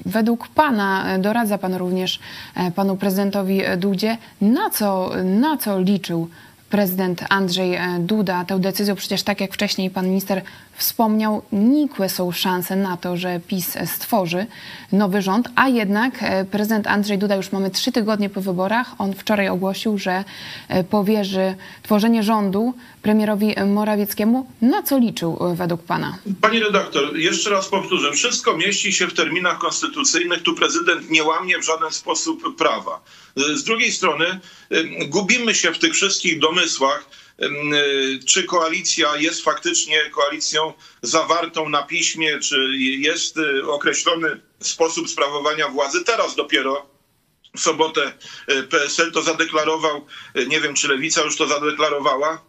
według 0.06 0.48
pana, 0.48 1.18
doradza 1.18 1.58
pan 1.58 1.74
również 1.74 2.20
panu 2.74 2.96
prezydentowi 2.96 3.62
Dudzie, 3.76 4.18
na 4.40 4.70
co, 4.70 5.10
na 5.24 5.56
co 5.56 5.80
liczył 5.80 6.28
prezydent 6.74 7.24
Andrzej 7.28 7.74
e, 7.74 7.98
Duda 8.00 8.44
tę 8.44 8.58
decyzją. 8.60 8.94
Przecież 8.94 9.22
tak 9.22 9.40
jak 9.40 9.54
wcześniej 9.54 9.90
pan 9.90 10.08
minister 10.08 10.42
wspomniał, 10.76 11.42
nikłe 11.52 12.08
są 12.08 12.32
szanse 12.32 12.76
na 12.76 12.96
to, 12.96 13.16
że 13.16 13.40
PiS 13.46 13.76
stworzy 13.86 14.46
nowy 14.92 15.22
rząd, 15.22 15.48
a 15.56 15.68
jednak 15.68 16.14
e, 16.20 16.44
prezydent 16.44 16.86
Andrzej 16.86 17.18
Duda 17.18 17.36
już 17.36 17.52
mamy 17.52 17.70
trzy 17.70 17.92
tygodnie 17.92 18.30
po 18.30 18.40
wyborach. 18.40 18.94
On 18.98 19.14
wczoraj 19.14 19.48
ogłosił, 19.48 19.98
że 19.98 20.24
e, 20.68 20.84
powierzy 20.84 21.54
tworzenie 21.82 22.22
rządu 22.22 22.74
premierowi 23.02 23.54
Morawieckiemu. 23.66 24.46
Na 24.62 24.82
co 24.82 24.98
liczył 24.98 25.38
według 25.54 25.82
pana? 25.82 26.18
Pani 26.40 26.60
redaktor, 26.60 27.16
jeszcze 27.16 27.50
raz 27.50 27.68
powtórzę. 27.68 28.12
Wszystko 28.12 28.56
mieści 28.56 28.92
się 28.92 29.06
w 29.06 29.14
terminach 29.14 29.58
konstytucyjnych. 29.58 30.42
Tu 30.42 30.54
prezydent 30.54 31.10
nie 31.10 31.24
łamie 31.24 31.58
w 31.58 31.64
żaden 31.64 31.90
sposób 31.92 32.56
prawa. 32.56 33.00
Z 33.36 33.64
drugiej 33.64 33.92
strony 33.92 34.40
gubimy 35.08 35.54
się 35.54 35.72
w 35.72 35.78
tych 35.78 35.92
wszystkich 35.94 36.38
domysłach, 36.38 37.08
czy 38.26 38.44
koalicja 38.44 39.16
jest 39.16 39.44
faktycznie 39.44 40.10
koalicją 40.10 40.72
zawartą 41.02 41.68
na 41.68 41.82
piśmie, 41.82 42.38
czy 42.38 42.76
jest 42.76 43.36
y, 43.36 43.70
określony 43.70 44.40
sposób 44.60 45.10
sprawowania 45.10 45.68
władzy. 45.68 46.04
Teraz 46.04 46.36
dopiero 46.36 46.90
w 47.56 47.60
sobotę 47.60 48.12
y, 48.50 48.62
PSL 48.62 49.12
to 49.12 49.22
zadeklarował, 49.22 50.06
nie 50.46 50.60
wiem 50.60 50.74
czy 50.74 50.88
Lewica 50.88 51.22
już 51.22 51.36
to 51.36 51.46
zadeklarowała. 51.46 52.44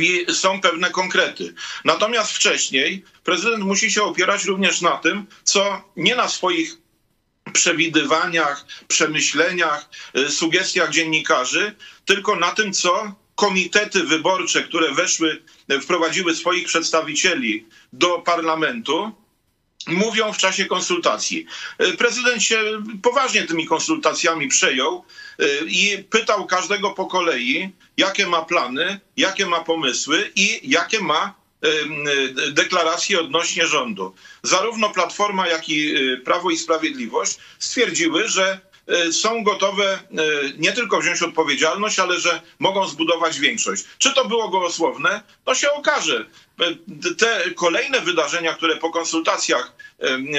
I 0.00 0.26
są 0.34 0.60
pewne 0.60 0.90
konkrety. 0.90 1.54
Natomiast 1.84 2.32
wcześniej 2.32 3.04
prezydent 3.24 3.64
musi 3.64 3.90
się 3.90 4.02
opierać 4.02 4.44
również 4.44 4.80
na 4.80 4.96
tym, 4.96 5.26
co 5.44 5.92
nie 5.96 6.14
na 6.16 6.28
swoich 6.28 6.76
przewidywaniach, 7.52 8.66
przemyśleniach, 8.88 9.88
sugestiach 10.28 10.90
dziennikarzy, 10.90 11.74
tylko 12.04 12.36
na 12.36 12.50
tym, 12.50 12.72
co 12.72 13.14
komitety 13.36 14.04
wyborcze, 14.04 14.62
które 14.62 14.92
weszły, 14.92 15.42
wprowadziły 15.82 16.34
swoich 16.34 16.66
przedstawicieli 16.66 17.66
do 17.92 18.18
parlamentu, 18.18 19.12
mówią 19.86 20.32
w 20.32 20.38
czasie 20.38 20.64
konsultacji. 20.64 21.46
Y, 21.82 21.96
prezydent 21.96 22.42
się 22.42 22.82
poważnie 23.02 23.42
tymi 23.42 23.66
konsultacjami 23.66 24.48
przejął 24.48 25.04
y, 25.40 25.64
i 25.66 26.04
pytał 26.10 26.46
każdego 26.46 26.90
po 26.90 27.06
kolei, 27.06 27.70
jakie 27.96 28.26
ma 28.26 28.42
plany, 28.42 29.00
jakie 29.16 29.46
ma 29.46 29.60
pomysły 29.60 30.30
i 30.36 30.70
jakie 30.70 31.00
ma 31.00 31.34
deklaracje 32.50 33.20
odnośnie 33.20 33.66
rządu. 33.66 34.14
Zarówno 34.42 34.90
Platforma, 34.90 35.48
jak 35.48 35.68
i 35.68 35.94
Prawo 36.24 36.50
i 36.50 36.56
Sprawiedliwość 36.56 37.38
stwierdziły, 37.58 38.28
że 38.28 38.60
są 39.12 39.44
gotowe 39.44 39.98
nie 40.58 40.72
tylko 40.72 41.00
wziąć 41.00 41.22
odpowiedzialność, 41.22 41.98
ale 41.98 42.20
że 42.20 42.40
mogą 42.58 42.88
zbudować 42.88 43.38
większość. 43.38 43.84
Czy 43.98 44.14
to 44.14 44.24
było 44.24 44.48
gołosłowne? 44.48 45.20
To 45.44 45.54
się 45.54 45.72
okaże. 45.72 46.26
Te 47.18 47.50
kolejne 47.50 48.00
wydarzenia, 48.00 48.54
które 48.54 48.76
po 48.76 48.90
konsultacjach 48.90 49.72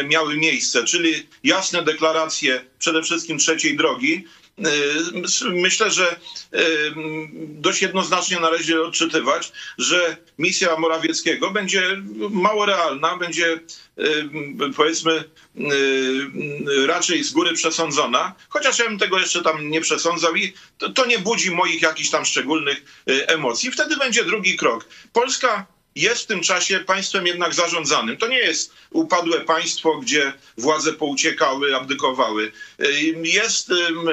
miały 0.04 0.38
miejsce, 0.38 0.84
czyli 0.84 1.27
jasne 1.44 1.84
deklaracje 1.84 2.66
przede 2.80 3.04
wszystkim 3.04 3.38
trzeciej 3.38 3.77
drogi, 3.77 4.25
myślę, 5.52 5.92
że 5.92 6.12
y, 6.12 6.18
dość 7.38 7.82
jednoznacznie 7.82 8.40
należy 8.40 8.84
odczytywać, 8.84 9.52
że 9.78 10.18
misja 10.38 10.78
Morawieckiego 10.78 11.52
będzie 11.52 12.02
mało 12.30 12.66
realna, 12.66 13.18
będzie 13.18 13.60
y, 14.00 14.30
powiedzmy 14.76 15.24
raczej 16.88 17.24
z 17.24 17.32
góry 17.32 17.54
przesądzona, 17.54 18.36
chociaż 18.50 18.80
ja 18.80 18.86
bym 18.86 19.00
tego 19.00 19.20
jeszcze 19.20 19.42
tam 19.42 19.70
nie 19.70 19.82
przesądzał 19.82 20.36
i 20.36 20.54
to, 20.78 20.90
to 20.90 21.06
nie 21.06 21.20
budzi 21.20 21.52
moich 21.52 21.82
jakichś 21.82 22.10
tam 22.10 22.26
szczególnych 22.26 23.04
emocji. 23.06 23.72
Wtedy 23.72 23.98
będzie 23.98 24.24
drugi 24.26 24.58
krok. 24.58 24.86
Polska 25.14 25.66
jest 25.98 26.24
w 26.24 26.25
tym 26.25 26.42
czasie 26.42 26.80
państwem 26.80 27.27
jednak 27.27 27.54
zarządzanym. 27.54 28.18
To 28.18 28.27
nie 28.27 28.38
jest 28.38 28.74
upadłe 28.89 29.42
państwo, 29.42 29.98
gdzie 29.98 30.34
władze 30.58 30.94
pouciekały, 30.94 31.75
abdykowały. 31.75 32.51
Jest 33.24 33.72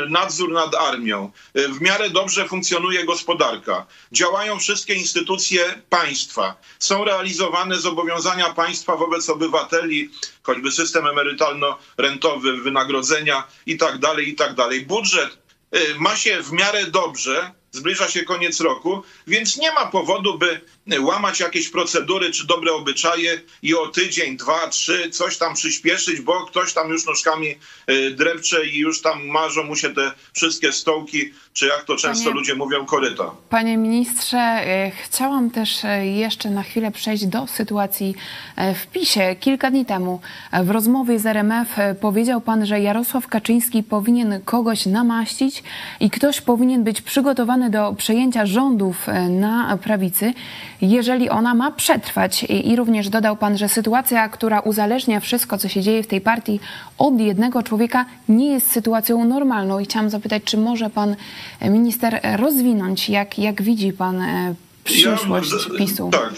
nadzór 0.09 0.53
nad 0.53 0.75
armią. 0.75 1.33
W 1.55 1.81
miarę 1.81 2.11
dobrze 2.11 2.49
funkcjonuje 2.49 3.05
gospodarka. 3.05 3.87
Działają 4.12 4.59
wszystkie 4.59 4.95
instytucje 4.95 5.83
państwa. 5.88 6.57
Są 6.79 7.05
realizowane 7.05 7.81
zobowiązania 7.81 8.53
państwa 8.53 8.97
wobec 8.97 9.29
obywateli, 9.29 10.11
choćby 10.43 10.71
system 10.73 11.07
emerytalno-rentowy, 11.07 12.62
wynagrodzenia 12.62 13.47
itd., 13.67 13.99
tak. 14.37 14.57
Tak 14.57 14.87
Budżet 14.87 15.38
y, 15.76 15.95
ma 15.99 16.17
się 16.17 16.43
w 16.43 16.53
miarę 16.53 16.87
dobrze, 16.87 17.53
zbliża 17.75 18.09
się 18.09 18.23
koniec 18.23 18.61
roku, 18.61 19.02
więc 19.26 19.57
nie 19.57 19.73
ma 19.73 19.87
powodu, 19.87 20.38
by 20.38 20.61
łamać 21.00 21.40
jakieś 21.40 21.69
procedury 21.69 22.31
czy 22.31 22.47
dobre 22.47 22.73
obyczaje 22.73 23.40
i 23.62 23.75
o 23.75 23.87
tydzień, 23.87 24.37
dwa, 24.37 24.69
trzy 24.69 25.11
coś 25.11 25.38
tam 25.38 25.54
przyspieszyć, 25.54 26.21
bo 26.21 26.47
ktoś 26.47 26.73
tam 26.73 26.88
już 26.90 27.07
nóżkami 27.07 27.54
y, 27.90 28.11
drepcze 28.11 28.66
i 28.66 28.78
już 28.78 29.02
tam 29.02 29.26
marzą 29.26 29.64
mu 29.64 29.76
się 29.76 29.95
te 29.95 30.12
wszystkie 30.33 30.73
stołki, 30.73 31.33
czy 31.52 31.66
jak 31.66 31.85
to 31.85 31.97
często 31.97 32.25
panie, 32.25 32.37
ludzie 32.37 32.54
mówią, 32.54 32.87
koryta. 32.87 33.31
Panie 33.50 33.76
ministrze, 33.76 34.64
y, 34.88 34.93
chciałam 35.04 35.50
też 35.50 35.85
y, 35.85 36.07
jeszcze 36.07 36.50
na 36.50 36.62
chwilę 36.62 36.90
przejść 36.90 37.26
do 37.26 37.47
sytuacji 37.47 38.14
w 38.57 38.87
PiSie. 38.87 39.37
Kilka 39.40 39.71
dni 39.71 39.85
temu 39.85 40.21
w 40.62 40.71
rozmowie 40.71 41.19
z 41.19 41.26
RMF 41.26 41.69
powiedział 42.00 42.40
pan, 42.40 42.66
że 42.66 42.81
Jarosław 42.81 43.28
Kaczyński 43.28 43.83
powinien 43.83 44.40
kogoś 44.45 44.87
namaścić 44.87 45.62
i 46.00 46.11
ktoś 46.11 46.40
powinien 46.40 46.85
być 46.85 47.00
przygotowany 47.00 47.63
do 47.71 47.94
przejęcia 47.99 48.47
rządów 48.47 49.09
e, 49.09 49.28
na 49.28 49.78
prawicy, 49.83 50.35
jeżeli 50.80 51.30
ona 51.30 51.54
ma 51.54 51.71
przetrwać. 51.71 52.44
I, 52.44 52.76
również 52.76 53.09
dodał 53.09 53.37
pan, 53.37 53.59
że 53.59 53.68
sytuacja, 53.68 54.28
która 54.28 54.61
uzależnia 54.61 55.21
wszystko, 55.21 55.59
co 55.59 55.68
się 55.68 55.80
dzieje 55.80 56.02
w 56.02 56.06
tej 56.06 56.21
partii 56.21 56.61
od 56.99 57.21
jednego 57.21 57.62
człowieka, 57.62 58.06
nie 58.28 58.52
jest 58.52 58.73
sytuacją 58.73 59.25
normalną. 59.25 59.78
I 59.78 59.85
chciałam 59.85 60.11
zapytać, 60.11 60.42
czy 60.44 60.56
może 60.56 60.90
pan 60.90 61.16
e, 61.61 61.71
minister 61.71 62.21
rozwinąć, 62.37 63.09
jak, 63.09 63.38
jak 63.38 63.62
widzi 63.62 63.92
pan 63.92 64.23
e, 64.23 64.54
przyszłość 64.85 65.50
ja, 65.52 65.78
PiSu? 65.78 66.11
Tak. 66.12 66.33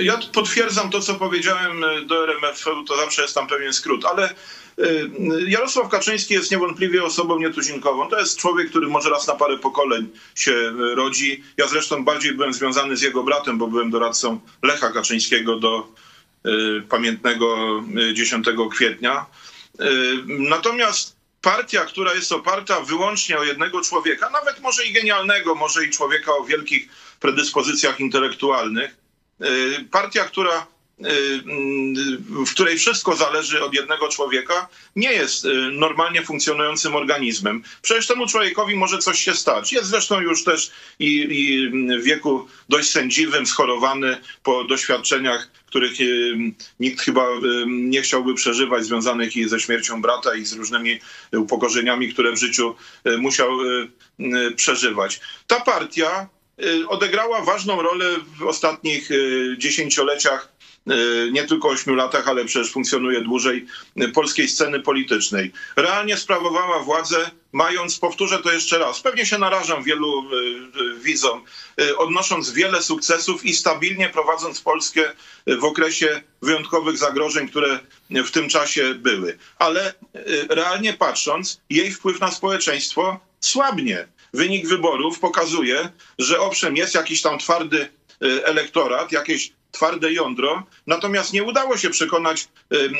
Ja 0.00 0.18
potwierdzam 0.32 0.90
to, 0.90 1.00
co 1.00 1.14
powiedziałem 1.14 1.80
do 2.06 2.24
RMF, 2.24 2.64
to 2.88 2.96
zawsze 2.96 3.22
jest 3.22 3.34
tam 3.34 3.46
pewien 3.46 3.72
skrót, 3.72 4.04
ale 4.04 4.28
Jarosław 5.46 5.88
Kaczyński 5.88 6.34
jest 6.34 6.50
niewątpliwie 6.50 7.04
osobą 7.04 7.38
nietuzinkową. 7.38 8.08
To 8.08 8.18
jest 8.18 8.38
człowiek, 8.38 8.70
który 8.70 8.86
może 8.86 9.10
raz 9.10 9.26
na 9.26 9.34
parę 9.34 9.58
pokoleń 9.58 10.08
się 10.34 10.72
rodzi. 10.94 11.44
Ja 11.56 11.66
zresztą 11.68 12.04
bardziej 12.04 12.32
byłem 12.32 12.54
związany 12.54 12.96
z 12.96 13.02
jego 13.02 13.22
bratem, 13.22 13.58
bo 13.58 13.66
byłem 13.66 13.90
doradcą 13.90 14.40
Lecha 14.62 14.92
Kaczyńskiego 14.92 15.56
do 15.56 15.88
y, 16.46 16.82
pamiętnego 16.88 17.56
10 18.14 18.48
y, 18.48 18.52
kwietnia. 18.70 19.26
Natomiast 20.26 21.16
partia, 21.44 21.84
która 21.84 22.14
jest 22.14 22.32
oparta 22.32 22.80
wyłącznie 22.80 23.38
o 23.38 23.44
jednego 23.44 23.80
człowieka, 23.80 24.30
nawet 24.30 24.60
może 24.60 24.84
i 24.84 24.92
genialnego, 24.92 25.54
może 25.54 25.84
i 25.84 25.90
człowieka 25.90 26.32
o 26.32 26.44
wielkich 26.44 26.88
predyspozycjach 27.20 28.00
intelektualnych, 28.00 28.96
y, 29.40 29.84
partia, 29.90 30.24
która 30.24 30.58
y, 30.58 30.73
w 32.28 32.50
której 32.50 32.78
wszystko 32.78 33.16
zależy 33.16 33.62
od 33.62 33.74
jednego 33.74 34.08
człowieka, 34.08 34.68
nie 34.96 35.12
jest 35.12 35.44
y, 35.44 35.54
normalnie 35.72 36.22
funkcjonującym 36.22 36.96
organizmem. 36.96 37.62
Przecież 37.82 38.06
temu 38.06 38.26
człowiekowi 38.26 38.76
może 38.76 38.98
coś 38.98 39.18
się 39.18 39.34
stać. 39.34 39.72
Jest 39.72 39.88
zresztą 39.88 40.20
już 40.20 40.44
też 40.44 40.70
i, 40.98 41.26
i 41.30 41.70
w 41.98 42.02
wieku 42.02 42.48
dość 42.68 42.90
sędziwym, 42.90 43.46
schorowany 43.46 44.16
po 44.42 44.64
doświadczeniach, 44.64 45.50
których 45.66 45.92
nikt 46.80 47.00
chyba 47.00 47.26
nie 47.66 48.02
chciałby 48.02 48.34
przeżywać, 48.34 48.84
związanych 48.84 49.36
i 49.36 49.48
ze 49.48 49.60
śmiercią 49.60 50.02
brata, 50.02 50.34
i 50.34 50.44
z 50.44 50.52
różnymi 50.52 51.00
upokorzeniami, 51.32 52.12
które 52.12 52.32
w 52.32 52.38
życiu 52.38 52.74
musiał 53.18 53.50
przeżywać. 54.56 55.20
Ta 55.46 55.60
partia 55.60 56.28
Y, 56.62 56.88
odegrała 56.88 57.40
ważną 57.40 57.82
rolę 57.82 58.04
w 58.38 58.42
ostatnich 58.42 59.10
y, 59.10 59.56
dziesięcioleciach, 59.58 60.48
y, 60.48 60.53
nie 61.32 61.44
tylko 61.44 61.68
ośmiu 61.68 61.94
latach, 61.94 62.28
ale 62.28 62.44
przecież 62.44 62.72
funkcjonuje 62.72 63.20
dłużej, 63.20 63.66
polskiej 64.14 64.48
sceny 64.48 64.80
politycznej. 64.80 65.52
Realnie 65.76 66.16
sprawowała 66.16 66.78
władzę, 66.78 67.30
mając, 67.52 67.98
powtórzę 67.98 68.38
to 68.38 68.52
jeszcze 68.52 68.78
raz, 68.78 69.00
pewnie 69.00 69.26
się 69.26 69.38
narażam 69.38 69.84
wielu 69.84 70.24
widzom, 71.02 71.44
odnosząc 71.96 72.50
wiele 72.50 72.82
sukcesów 72.82 73.44
i 73.44 73.54
stabilnie 73.54 74.08
prowadząc 74.08 74.60
Polskę 74.60 75.12
w 75.46 75.64
okresie 75.64 76.22
wyjątkowych 76.42 76.98
zagrożeń, 76.98 77.48
które 77.48 77.78
w 78.10 78.30
tym 78.30 78.48
czasie 78.48 78.94
były. 78.94 79.38
Ale 79.58 79.94
realnie 80.48 80.92
patrząc, 80.92 81.60
jej 81.70 81.92
wpływ 81.92 82.20
na 82.20 82.30
społeczeństwo 82.30 83.20
słabnie 83.40 84.08
wynik 84.32 84.68
wyborów 84.68 85.20
pokazuje, 85.20 85.88
że 86.18 86.40
owszem, 86.40 86.76
jest 86.76 86.94
jakiś 86.94 87.22
tam 87.22 87.38
twardy 87.38 87.88
elektorat, 88.44 89.12
jakieś 89.12 89.52
twarde 89.74 90.12
jądro, 90.12 90.62
natomiast 90.86 91.32
nie 91.32 91.42
udało 91.42 91.76
się 91.76 91.90
przekonać 91.90 92.48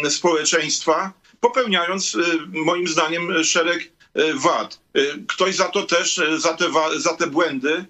y, 0.04 0.10
społeczeństwa, 0.10 1.12
popełniając 1.40 2.14
y, 2.14 2.20
moim 2.46 2.88
zdaniem 2.88 3.44
szereg 3.44 3.94
wad. 4.34 4.80
Ktoś 5.28 5.54
za 5.54 5.68
to 5.68 5.82
też, 5.82 6.20
za 6.36 6.54
te, 6.54 6.64
za 6.96 7.16
te 7.16 7.26
błędy 7.26 7.84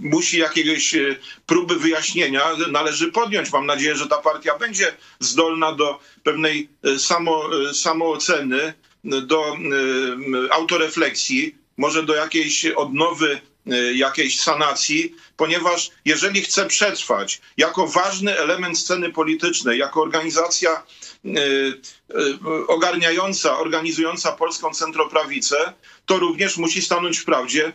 musi 0.00 0.38
jakiegoś 0.38 0.94
próby 1.46 1.76
wyjaśnienia 1.76 2.42
należy 2.70 3.12
podjąć. 3.12 3.52
Mam 3.52 3.66
nadzieję, 3.66 3.96
że 3.96 4.06
ta 4.06 4.18
partia 4.18 4.58
będzie 4.58 4.96
zdolna 5.18 5.72
do 5.72 6.00
pewnej 6.22 6.68
samo, 6.98 7.50
samooceny, 7.72 8.74
do 9.04 9.56
autorefleksji, 10.50 11.54
może 11.76 12.02
do 12.02 12.14
jakiejś 12.14 12.66
odnowy, 12.66 13.30
y, 13.32 13.40
jakiejś 13.94 14.40
sanacji, 14.40 15.14
ponieważ 15.36 15.90
jeżeli 16.04 16.40
chce 16.42 16.66
przetrwać 16.66 17.40
jako 17.56 17.86
ważny 17.86 18.38
element 18.38 18.78
sceny 18.78 19.12
politycznej, 19.12 19.78
jako 19.78 20.02
organizacja 20.02 20.82
y, 21.24 21.30
y, 21.30 22.66
ogarniająca, 22.66 23.58
organizująca 23.58 24.32
polską 24.32 24.74
centroprawicę, 24.74 25.72
to 26.06 26.18
również 26.18 26.56
musi 26.56 26.82
stanąć 26.82 27.18
w 27.18 27.24
prawdzie 27.24 27.72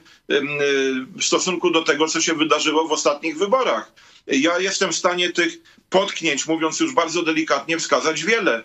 w 1.17 1.23
stosunku 1.23 1.71
do 1.71 1.81
tego, 1.81 2.07
co 2.07 2.21
się 2.21 2.33
wydarzyło 2.33 2.87
w 2.87 2.91
ostatnich 2.91 3.37
wyborach. 3.37 3.91
Ja 4.27 4.59
jestem 4.59 4.91
w 4.91 4.95
stanie 4.95 5.31
tych 5.31 5.53
potknięć, 5.89 6.47
mówiąc 6.47 6.79
już 6.79 6.93
bardzo 6.93 7.23
delikatnie, 7.23 7.77
wskazać 7.77 8.23
wiele. 8.23 8.63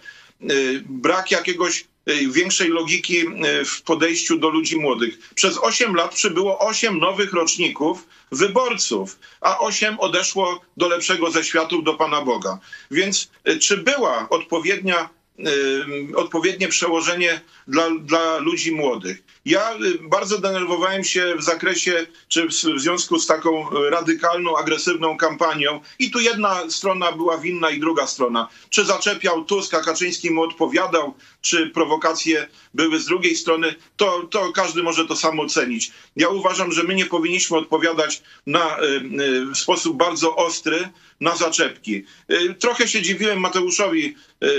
Brak 0.88 1.30
jakiegoś 1.30 1.84
większej 2.30 2.68
logiki 2.68 3.18
e, 3.18 3.64
w 3.64 3.82
podejściu 3.82 4.38
do 4.38 4.48
ludzi 4.48 4.76
młodych. 4.76 5.18
Przez 5.34 5.58
8 5.58 5.94
lat 5.94 6.14
przybyło 6.14 6.58
8 6.58 6.98
nowych 6.98 7.32
roczników 7.32 8.06
wyborców, 8.32 9.18
a 9.40 9.58
8 9.58 10.00
odeszło 10.00 10.60
do 10.76 10.88
lepszego 10.88 11.30
ze 11.30 11.44
światów, 11.44 11.84
do 11.84 11.94
Pana 11.94 12.20
Boga. 12.20 12.58
Więc 12.90 13.30
czy 13.60 13.76
była 13.76 14.28
odpowiednia 14.28 15.08
odpowiednie 16.14 16.68
przełożenie 16.68 17.40
dla, 17.68 17.90
dla 17.90 18.38
ludzi 18.38 18.72
młodych. 18.72 19.22
Ja 19.44 19.74
y, 19.74 19.98
bardzo 20.08 20.38
denerwowałem 20.38 21.04
się 21.04 21.34
w 21.38 21.42
zakresie, 21.42 22.06
czy 22.28 22.46
w 22.48 22.52
związku 22.80 23.18
z 23.18 23.26
taką 23.26 23.70
radykalną, 23.90 24.56
agresywną 24.56 25.16
kampanią 25.16 25.80
i 25.98 26.10
tu 26.10 26.20
jedna 26.20 26.70
strona 26.70 27.12
była 27.12 27.38
winna 27.38 27.70
i 27.70 27.80
druga 27.80 28.06
strona. 28.06 28.48
Czy 28.70 28.84
zaczepiał 28.84 29.44
Tusk, 29.44 29.74
a 29.74 29.80
Kaczyński 29.80 30.30
mu 30.30 30.42
odpowiadał, 30.42 31.14
czy 31.40 31.70
prowokacje 31.70 32.48
były 32.74 33.00
z 33.00 33.06
drugiej 33.06 33.36
strony, 33.36 33.74
to, 33.96 34.22
to 34.30 34.52
każdy 34.52 34.82
może 34.82 35.06
to 35.06 35.16
samo 35.16 35.42
ocenić. 35.42 35.92
Ja 36.16 36.28
uważam, 36.28 36.72
że 36.72 36.82
my 36.82 36.94
nie 36.94 37.06
powinniśmy 37.06 37.56
odpowiadać 37.56 38.22
na, 38.46 38.78
y, 38.78 38.84
y, 39.22 39.46
w 39.46 39.56
sposób 39.56 39.96
bardzo 39.96 40.36
ostry 40.36 40.88
na 41.20 41.36
zaczepki. 41.36 42.04
Trochę 42.58 42.88
się 42.88 43.02
dziwiłem 43.02 43.40
Mateuszowi 43.40 44.14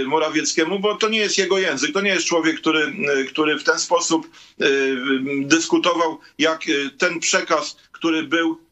Morawieckiemu, 0.06 0.80
bo 0.80 0.96
to 0.96 1.10
nie 1.10 1.20
jest 1.20 1.38
jego 1.38 1.58
język, 1.58 1.94
to 1.94 2.02
nie 2.02 2.10
jest 2.10 2.26
człowiek, 2.26 2.58
który 2.60 2.92
Y, 3.10 3.26
który 3.26 3.58
w 3.58 3.64
ten 3.64 3.80
sposób 3.80 4.30
y, 4.62 4.98
dyskutował, 5.42 6.20
jak 6.38 6.68
y, 6.68 6.90
ten 6.98 7.20
przekaz, 7.20 7.76
który 7.92 8.24
był 8.24 8.72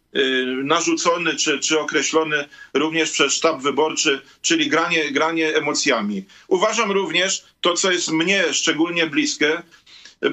narzucony 0.63 1.35
czy, 1.35 1.59
czy 1.59 1.79
określony 1.79 2.45
również 2.73 3.11
przez 3.11 3.33
sztab 3.33 3.61
wyborczy, 3.61 4.21
czyli 4.41 4.67
granie, 4.67 5.11
granie 5.11 5.55
emocjami. 5.55 6.25
Uważam 6.47 6.91
również 6.91 7.43
to, 7.61 7.73
co 7.73 7.91
jest 7.91 8.11
mnie 8.11 8.53
szczególnie 8.53 9.07
bliskie, 9.07 9.63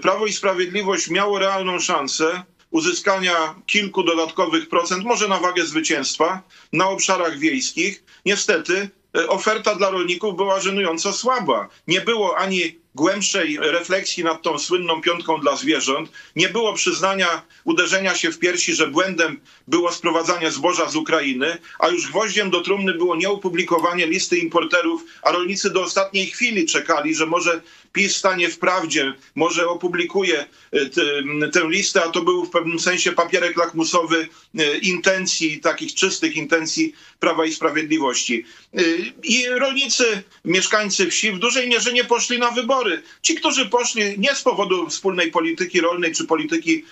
Prawo 0.02 0.26
i 0.26 0.32
Sprawiedliwość 0.32 1.08
miało 1.08 1.38
realną 1.38 1.80
szansę 1.80 2.42
uzyskania 2.70 3.54
kilku 3.66 4.02
dodatkowych 4.02 4.68
procent, 4.68 5.04
może 5.04 5.28
na 5.28 5.38
wagę 5.38 5.66
zwycięstwa, 5.66 6.42
na 6.72 6.88
obszarach 6.88 7.38
wiejskich. 7.38 8.04
Niestety 8.24 8.90
oferta 9.28 9.74
dla 9.74 9.90
rolników 9.90 10.36
była 10.36 10.60
żenująco 10.60 11.12
słaba. 11.12 11.68
Nie 11.86 12.00
było 12.00 12.38
ani 12.38 12.78
głębszej 12.94 13.58
refleksji 13.60 14.24
nad 14.24 14.42
tą 14.42 14.58
słynną 14.58 15.00
piątką 15.00 15.40
dla 15.40 15.56
zwierząt. 15.56 16.10
Nie 16.36 16.48
było 16.48 16.72
przyznania, 16.72 17.42
uderzenia 17.64 18.14
się 18.14 18.30
w 18.30 18.38
piersi, 18.38 18.74
że 18.74 18.86
błędem 18.86 19.40
było 19.68 19.92
sprowadzanie 19.92 20.50
zboża 20.50 20.88
z 20.88 20.96
Ukrainy, 20.96 21.58
a 21.78 21.88
już 21.88 22.08
gwoździem 22.08 22.50
do 22.50 22.60
trumny 22.60 22.94
było 22.94 23.16
nieopublikowanie 23.16 24.06
listy 24.06 24.36
importerów, 24.38 25.04
a 25.22 25.32
rolnicy 25.32 25.70
do 25.70 25.82
ostatniej 25.82 26.26
chwili 26.26 26.66
czekali, 26.66 27.14
że 27.14 27.26
może 27.26 27.60
PiS 27.96 28.16
stanie 28.16 28.48
w 28.48 28.58
prawdzie, 28.58 29.14
może 29.34 29.68
opublikuje 29.68 30.46
e, 30.72 31.50
tę 31.50 31.60
listę, 31.68 32.04
a 32.04 32.08
to 32.08 32.22
był 32.22 32.44
w 32.44 32.50
pewnym 32.50 32.80
sensie 32.80 33.12
papierek 33.12 33.56
lakmusowy 33.56 34.28
e, 34.58 34.78
intencji, 34.78 35.60
takich 35.60 35.94
czystych 35.94 36.36
intencji 36.36 36.94
Prawa 37.20 37.44
i 37.46 37.52
Sprawiedliwości. 37.52 38.44
E, 38.74 38.80
I 39.22 39.46
rolnicy, 39.48 40.22
mieszkańcy 40.44 41.10
wsi 41.10 41.32
w 41.32 41.38
dużej 41.38 41.68
mierze 41.68 41.92
nie 41.92 42.04
poszli 42.04 42.38
na 42.38 42.50
wybory. 42.50 43.02
Ci, 43.22 43.34
którzy 43.34 43.66
poszli 43.66 44.18
nie 44.18 44.34
z 44.34 44.42
powodu 44.42 44.88
wspólnej 44.88 45.30
polityki 45.30 45.80
rolnej 45.80 46.12
czy 46.14 46.24
polityki 46.24 46.84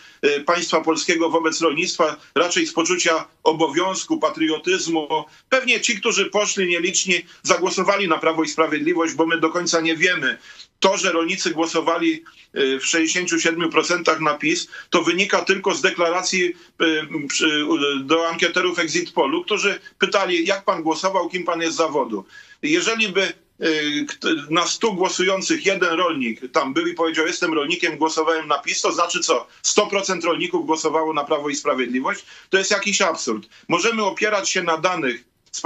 państwa 0.46 0.80
polskiego 0.80 1.30
wobec 1.30 1.60
rolnictwa, 1.60 2.16
raczej 2.34 2.66
z 2.66 2.72
poczucia 2.72 3.24
obowiązku, 3.42 4.18
patriotyzmu, 4.18 5.08
pewnie 5.48 5.80
ci, 5.80 5.96
którzy 6.00 6.26
poszli 6.30 6.68
nieliczni, 6.68 7.14
zagłosowali 7.42 8.08
na 8.08 8.18
Prawo 8.18 8.42
i 8.42 8.48
Sprawiedliwość, 8.48 9.14
bo 9.14 9.26
my 9.26 9.40
do 9.40 9.50
końca 9.50 9.80
nie 9.80 9.96
wiemy, 9.96 10.38
to, 10.84 10.96
że 10.96 11.12
rolnicy 11.12 11.50
głosowali 11.50 12.24
y, 12.56 12.80
w 12.80 12.84
67% 12.84 14.20
na 14.20 14.34
PiS, 14.34 14.68
to 14.90 15.02
wynika 15.02 15.44
tylko 15.44 15.74
z 15.74 15.80
deklaracji 15.80 16.42
y, 16.44 16.54
do 18.04 18.28
ankieterów 18.28 18.78
Exit 18.78 19.12
Polu, 19.12 19.44
którzy 19.44 19.80
pytali, 19.98 20.46
jak 20.46 20.64
pan 20.64 20.82
głosował, 20.82 21.28
kim 21.28 21.44
pan 21.44 21.60
jest 21.60 21.74
z 21.74 21.76
zawodu. 21.76 22.24
Jeżeli 22.62 23.08
by 23.08 23.22
y, 23.22 24.06
na 24.50 24.66
100 24.66 24.92
głosujących 24.92 25.66
jeden 25.66 25.92
rolnik 25.92 26.52
tam 26.52 26.74
był 26.74 26.86
i 26.86 26.94
powiedział, 26.94 27.26
jestem 27.26 27.54
rolnikiem, 27.54 27.98
głosowałem 27.98 28.48
na 28.48 28.58
PiS, 28.58 28.80
to 28.80 28.92
znaczy 28.92 29.20
co? 29.20 29.46
100% 29.62 30.24
rolników 30.24 30.66
głosowało 30.66 31.12
na 31.12 31.24
Prawo 31.24 31.48
i 31.48 31.56
Sprawiedliwość? 31.56 32.24
To 32.50 32.58
jest 32.58 32.70
jakiś 32.70 33.02
absurd. 33.02 33.48
Możemy 33.68 34.04
opierać 34.04 34.50
się 34.50 34.62
na 34.62 34.78
danych 34.78 35.24
z 35.52 35.60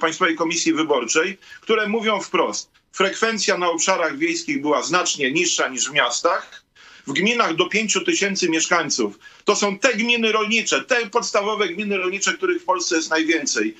Państwowej 0.00 0.36
Komisji 0.36 0.72
Wyborczej, 0.72 1.38
które 1.60 1.88
mówią 1.88 2.20
wprost, 2.20 2.79
frekwencja 2.92 3.58
na 3.58 3.70
obszarach 3.70 4.18
wiejskich 4.18 4.60
była 4.60 4.82
znacznie 4.82 5.32
niższa 5.32 5.68
niż 5.68 5.88
w 5.88 5.92
miastach, 5.92 6.62
w 7.06 7.12
gminach 7.12 7.56
do 7.56 7.66
5 7.66 7.98
tysięcy 8.06 8.48
mieszkańców. 8.48 9.18
To 9.44 9.56
są 9.56 9.78
te 9.78 9.94
gminy 9.94 10.32
rolnicze, 10.32 10.84
te 10.84 11.10
podstawowe 11.10 11.68
gminy 11.68 11.96
rolnicze, 11.96 12.32
których 12.32 12.62
w 12.62 12.64
Polsce 12.64 12.96
jest 12.96 13.10
najwięcej. 13.10 13.76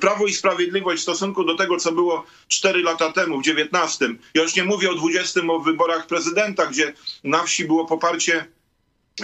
Prawo 0.00 0.26
i 0.26 0.32
Sprawiedliwość 0.32 1.00
w 1.00 1.02
stosunku 1.02 1.44
do 1.44 1.56
tego, 1.56 1.76
co 1.76 1.92
było 1.92 2.26
4 2.48 2.82
lata 2.82 3.12
temu, 3.12 3.40
w 3.40 3.44
19. 3.44 4.08
Ja 4.34 4.42
już 4.42 4.56
nie 4.56 4.64
mówię 4.64 4.90
o 4.90 4.94
20 4.94 5.40
o 5.48 5.58
wyborach 5.58 6.06
prezydenta, 6.06 6.66
gdzie 6.66 6.92
na 7.24 7.42
wsi 7.42 7.64
było 7.64 7.86
poparcie 7.86 8.46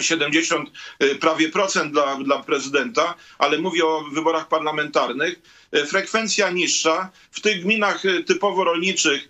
70 0.01 0.69
y, 1.03 1.15
prawie 1.15 1.49
procent 1.49 1.93
dla, 1.93 2.17
dla 2.17 2.43
prezydenta, 2.43 3.15
ale 3.39 3.59
mówię 3.59 3.87
o 3.87 4.05
wyborach 4.13 4.49
parlamentarnych. 4.49 5.41
Y, 5.77 5.87
frekwencja 5.87 6.51
niższa. 6.51 7.11
W 7.31 7.41
tych 7.41 7.63
gminach 7.63 8.05
y, 8.05 8.25
typowo 8.25 8.65
rolniczych 8.65 9.29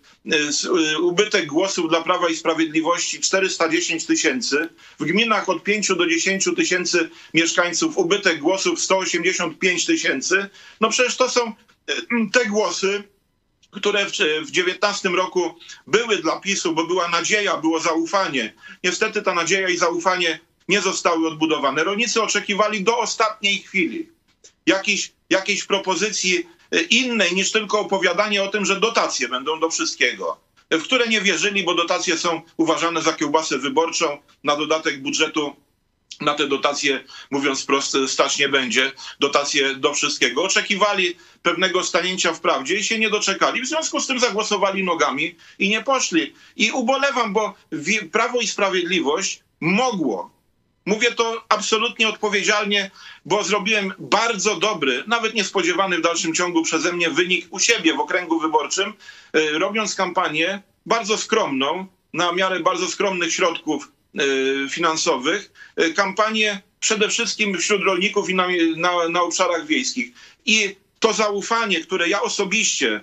ubytek 1.02 1.46
głosów 1.46 1.88
dla 1.88 2.02
Prawa 2.02 2.28
i 2.28 2.36
Sprawiedliwości 2.36 3.20
410 3.20 4.06
tysięcy. 4.06 4.68
W 4.98 5.04
gminach 5.04 5.48
od 5.48 5.62
5 5.62 5.88
do 5.88 6.06
10 6.06 6.48
tysięcy 6.56 7.10
mieszkańców 7.34 7.98
ubytek 7.98 8.38
głosów 8.38 8.80
185 8.80 9.86
tysięcy. 9.86 10.48
No 10.80 10.88
przecież 10.90 11.16
to 11.16 11.30
są 11.30 11.52
te 12.32 12.46
głosy, 12.46 13.02
które 13.70 14.04
w 14.06 14.12
2019 14.12 15.08
roku 15.08 15.54
były 15.86 16.16
dla 16.16 16.40
PiSu, 16.40 16.74
bo 16.74 16.86
była 16.86 17.08
nadzieja, 17.08 17.56
było 17.56 17.80
zaufanie. 17.80 18.54
Niestety 18.84 19.22
ta 19.22 19.34
nadzieja 19.34 19.68
i 19.68 19.76
zaufanie 19.76 20.40
nie 20.68 20.80
zostały 20.80 21.28
odbudowane. 21.28 21.84
Rolnicy 21.84 22.22
oczekiwali 22.22 22.84
do 22.84 22.98
ostatniej 22.98 23.58
chwili 23.58 24.17
jakiejś, 24.68 25.12
jakiejś 25.30 25.64
propozycji 25.64 26.48
e, 26.70 26.80
innej 26.80 27.34
niż 27.34 27.52
tylko 27.52 27.80
opowiadanie 27.80 28.42
o 28.42 28.48
tym, 28.48 28.66
że 28.66 28.80
dotacje 28.80 29.28
będą 29.28 29.60
do 29.60 29.70
wszystkiego, 29.70 30.40
w 30.70 30.82
które 30.82 31.08
nie 31.08 31.20
wierzyli, 31.20 31.64
bo 31.64 31.74
dotacje 31.74 32.18
są 32.18 32.42
uważane 32.56 33.02
za 33.02 33.12
kiełbasę 33.12 33.58
wyborczą, 33.58 34.18
na 34.44 34.56
dodatek 34.56 35.02
budżetu 35.02 35.56
na 36.20 36.34
te 36.34 36.46
dotacje, 36.46 37.04
mówiąc 37.30 37.62
wprost, 37.62 37.96
stać 38.06 38.38
nie 38.38 38.48
będzie. 38.48 38.92
Dotacje 39.20 39.74
do 39.74 39.94
wszystkiego. 39.94 40.42
Oczekiwali 40.42 41.16
pewnego 41.42 41.84
stanięcia 41.84 42.32
w 42.32 42.40
prawdzie 42.40 42.76
i 42.76 42.84
się 42.84 42.98
nie 42.98 43.10
doczekali. 43.10 43.62
W 43.62 43.66
związku 43.66 44.00
z 44.00 44.06
tym 44.06 44.20
zagłosowali 44.20 44.84
nogami 44.84 45.36
i 45.58 45.68
nie 45.68 45.82
poszli. 45.82 46.34
I 46.56 46.70
ubolewam, 46.70 47.32
bo 47.32 47.54
Prawo 48.12 48.40
i 48.40 48.46
Sprawiedliwość 48.46 49.42
mogło 49.60 50.37
Mówię 50.88 51.12
to 51.12 51.44
absolutnie 51.48 52.08
odpowiedzialnie, 52.08 52.90
bo 53.24 53.44
zrobiłem 53.44 53.92
bardzo 53.98 54.56
dobry, 54.56 55.04
nawet 55.06 55.34
niespodziewany 55.34 55.98
w 55.98 56.00
dalszym 56.02 56.34
ciągu 56.34 56.62
przeze 56.62 56.92
mnie 56.92 57.10
wynik 57.10 57.46
u 57.50 57.58
siebie 57.58 57.94
w 57.94 58.00
okręgu 58.00 58.40
wyborczym, 58.40 58.92
e, 59.32 59.58
robiąc 59.58 59.94
kampanię 59.94 60.62
bardzo 60.86 61.18
skromną, 61.18 61.86
na 62.12 62.32
miarę 62.32 62.60
bardzo 62.60 62.88
skromnych 62.88 63.34
środków 63.34 63.92
e, 64.18 64.68
finansowych, 64.68 65.52
e, 65.76 65.90
kampanię 65.90 66.62
przede 66.80 67.08
wszystkim 67.08 67.58
wśród 67.58 67.82
rolników 67.82 68.30
i 68.30 68.34
na, 68.34 68.46
na, 68.76 69.08
na 69.08 69.22
obszarach 69.22 69.66
wiejskich. 69.66 70.12
I 70.46 70.76
to 70.98 71.12
zaufanie, 71.12 71.80
które 71.80 72.08
ja 72.08 72.22
osobiście 72.22 73.00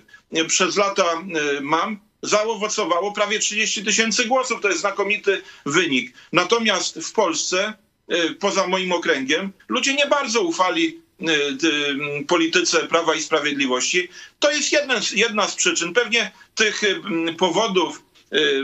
przez 0.48 0.76
lata 0.76 1.22
mam, 1.60 1.98
zaowocowało 2.22 3.12
prawie 3.12 3.38
30 3.38 3.84
tysięcy 3.84 4.24
głosów. 4.24 4.60
To 4.60 4.68
jest 4.68 4.80
znakomity 4.80 5.42
wynik. 5.66 6.14
Natomiast 6.32 6.98
w 6.98 7.12
Polsce, 7.12 7.74
y, 8.12 8.34
poza 8.34 8.66
moim 8.66 8.92
okręgiem, 8.92 9.52
ludzie 9.68 9.94
nie 9.94 10.06
bardzo 10.06 10.42
ufali 10.42 11.00
y, 11.20 12.24
polityce 12.24 12.86
Prawa 12.86 13.14
i 13.14 13.22
Sprawiedliwości. 13.22 14.08
To 14.38 14.50
jest 14.50 14.72
jedna, 14.72 14.94
jedna 15.14 15.48
z 15.48 15.54
przyczyn. 15.54 15.94
Pewnie 15.94 16.30
tych 16.54 16.82
y, 16.82 17.00
powodów 17.38 18.02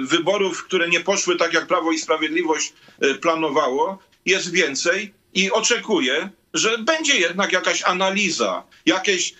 wyborów, 0.00 0.64
które 0.64 0.88
nie 0.88 1.00
poszły 1.00 1.36
tak, 1.36 1.52
jak 1.52 1.66
Prawo 1.66 1.92
i 1.92 1.98
Sprawiedliwość 1.98 2.72
planowało, 3.20 3.98
jest 4.26 4.52
więcej 4.52 5.14
i 5.34 5.50
oczekuję, 5.50 6.30
że 6.54 6.78
będzie 6.78 7.18
jednak 7.18 7.52
jakaś 7.52 7.82
analiza, 7.82 8.64
jakieś 8.86 9.34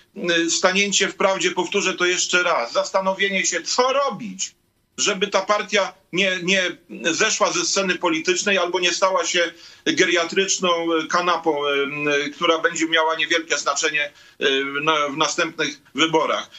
y, 0.47 0.51
stanięcie 0.51 1.09
w 1.09 1.17
prawdzie, 1.17 1.51
powtórzę 1.51 1.95
to 1.95 2.05
jeszcze 2.05 2.43
raz, 2.43 2.73
zastanowienie 2.73 3.47
się, 3.47 3.63
co 3.63 3.93
robić, 3.93 4.55
żeby 4.99 5.29
ta 5.29 5.43
partia 5.43 5.95
nie, 6.13 6.39
nie 6.43 6.63
zeszła 7.13 7.53
ze 7.53 7.65
sceny 7.65 7.99
politycznej 7.99 8.59
albo 8.59 8.81
nie 8.81 8.93
stała 8.93 9.27
się 9.27 9.53
geriatryczną 9.87 10.89
kanapą, 11.11 11.63
która 12.35 12.59
będzie 12.59 12.87
miała 12.87 13.17
niewielkie 13.17 13.59
znaczenie 13.59 14.13
na, 14.83 15.09
w 15.09 15.17
następnych 15.17 15.81
wyborach. 15.95 16.51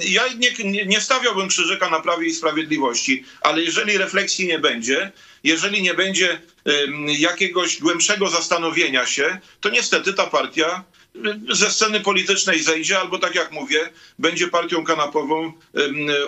Ja 0.00 0.24
nie, 0.28 0.86
nie 0.86 1.00
stawiałbym 1.00 1.48
krzyżyka 1.48 1.90
na 1.90 2.00
Prawie 2.00 2.26
i 2.26 2.34
Sprawiedliwości, 2.34 3.24
ale 3.40 3.62
jeżeli 3.62 3.98
refleksji 3.98 4.46
nie 4.46 4.58
będzie, 4.58 5.12
jeżeli 5.44 5.82
nie 5.82 5.94
będzie 5.94 6.40
jakiegoś 7.06 7.80
głębszego 7.80 8.28
zastanowienia 8.28 9.06
się, 9.06 9.38
to 9.60 9.68
niestety 9.68 10.12
ta 10.12 10.26
partia 10.26 10.84
ze 11.50 11.70
sceny 11.70 12.00
politycznej 12.00 12.62
zejdzie, 12.62 13.00
albo 13.00 13.18
tak 13.18 13.34
jak 13.34 13.52
mówię, 13.52 13.90
będzie 14.18 14.48
partią 14.48 14.84
kanapową 14.84 15.52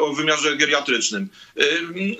o 0.00 0.12
wymiarze 0.12 0.57
geriatrycznym. 0.57 1.29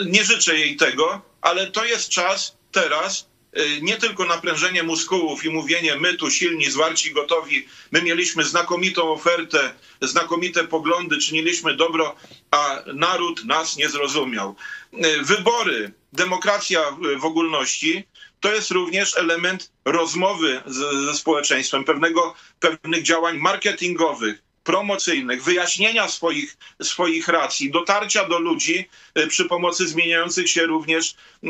Nie 0.07 0.25
życzę 0.25 0.59
jej 0.59 0.77
tego, 0.77 1.23
ale 1.41 1.71
to 1.71 1.85
jest 1.85 2.09
czas 2.09 2.57
teraz 2.73 3.29
y, 3.59 3.83
nie 3.83 3.97
tylko 3.97 4.25
naprężenie 4.25 4.83
muskułów 4.83 5.45
i 5.45 5.51
mówienie 5.51 5.97
my 5.97 6.15
tu 6.15 6.31
silni, 6.31 6.71
zwarci, 6.71 7.13
gotowi, 7.13 7.67
my 7.93 8.03
mieliśmy 8.03 8.45
znakomitą 8.45 9.13
ofertę, 9.13 9.75
znakomite 10.01 10.65
poglądy, 10.65 11.19
czyniliśmy 11.19 11.77
dobro, 11.77 12.17
a 12.51 12.83
naród 12.95 13.45
nas 13.45 13.77
nie 13.77 13.89
zrozumiał. 13.89 14.57
Y, 14.95 15.23
wybory, 15.23 15.93
demokracja 16.13 16.81
w 17.21 17.25
ogólności 17.25 18.05
to 18.41 18.55
jest 18.55 18.71
również 18.71 19.17
element 19.17 19.73
rozmowy 19.85 20.63
z, 20.67 21.05
ze 21.07 21.15
społeczeństwem, 21.15 21.85
pewnego, 21.85 22.35
pewnych 22.61 23.03
działań 23.03 23.39
marketingowych, 23.39 24.43
promocyjnych, 24.71 25.45
wyjaśnienia 25.45 26.09
swoich, 26.09 26.57
swoich 26.83 27.29
racji, 27.29 27.71
dotarcia 27.71 28.29
do 28.29 28.39
ludzi 28.39 28.89
e, 29.15 29.27
przy 29.27 29.45
pomocy 29.45 29.89
zmieniających 29.89 30.51
się 30.51 30.67
również 30.67 31.15
e, 31.15 31.49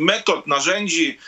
metod, 0.00 0.46
narzędzi, 0.46 1.18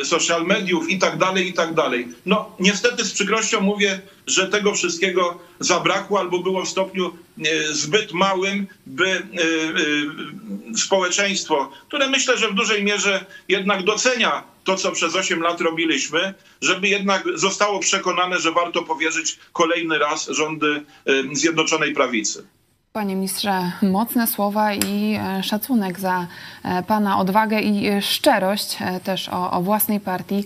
e, 0.00 0.04
social 0.04 0.46
mediów 0.46 0.90
i 0.90 0.98
tak 0.98 1.18
dalej, 1.18 1.48
i 1.48 1.52
tak 1.52 1.74
dalej. 1.74 2.08
No 2.26 2.56
niestety 2.60 3.04
z 3.04 3.12
przykrością 3.12 3.60
mówię, 3.60 4.00
że 4.26 4.48
tego 4.48 4.74
wszystkiego 4.74 5.38
zabrakło 5.60 6.20
albo 6.20 6.38
było 6.38 6.64
w 6.64 6.68
stopniu 6.68 7.16
zbyt 7.70 8.12
małym, 8.12 8.66
by 8.86 9.22
społeczeństwo, 10.76 11.72
które 11.88 12.08
myślę, 12.08 12.38
że 12.38 12.48
w 12.48 12.54
dużej 12.54 12.84
mierze 12.84 13.24
jednak 13.48 13.84
docenia 13.84 14.42
to, 14.70 14.76
co 14.76 14.92
przez 14.92 15.14
8 15.14 15.42
lat 15.42 15.60
robiliśmy, 15.60 16.34
żeby 16.60 16.88
jednak 16.88 17.24
zostało 17.34 17.80
przekonane, 17.80 18.38
że 18.38 18.52
warto 18.52 18.82
powierzyć 18.82 19.38
kolejny 19.52 19.98
raz 19.98 20.28
rządy 20.28 20.84
Zjednoczonej 21.32 21.94
Prawicy. 21.94 22.46
Panie 22.92 23.16
ministrze, 23.16 23.72
mocne 23.82 24.26
słowa 24.26 24.74
i 24.74 25.18
e, 25.20 25.42
szacunek 25.42 26.00
za 26.00 26.26
e, 26.64 26.82
Pana 26.82 27.18
odwagę 27.18 27.60
i 27.60 27.88
e, 27.88 28.02
szczerość 28.02 28.78
też 29.04 29.28
o, 29.28 29.50
o, 29.50 29.62
własnej 29.62 30.00
partii. 30.00 30.44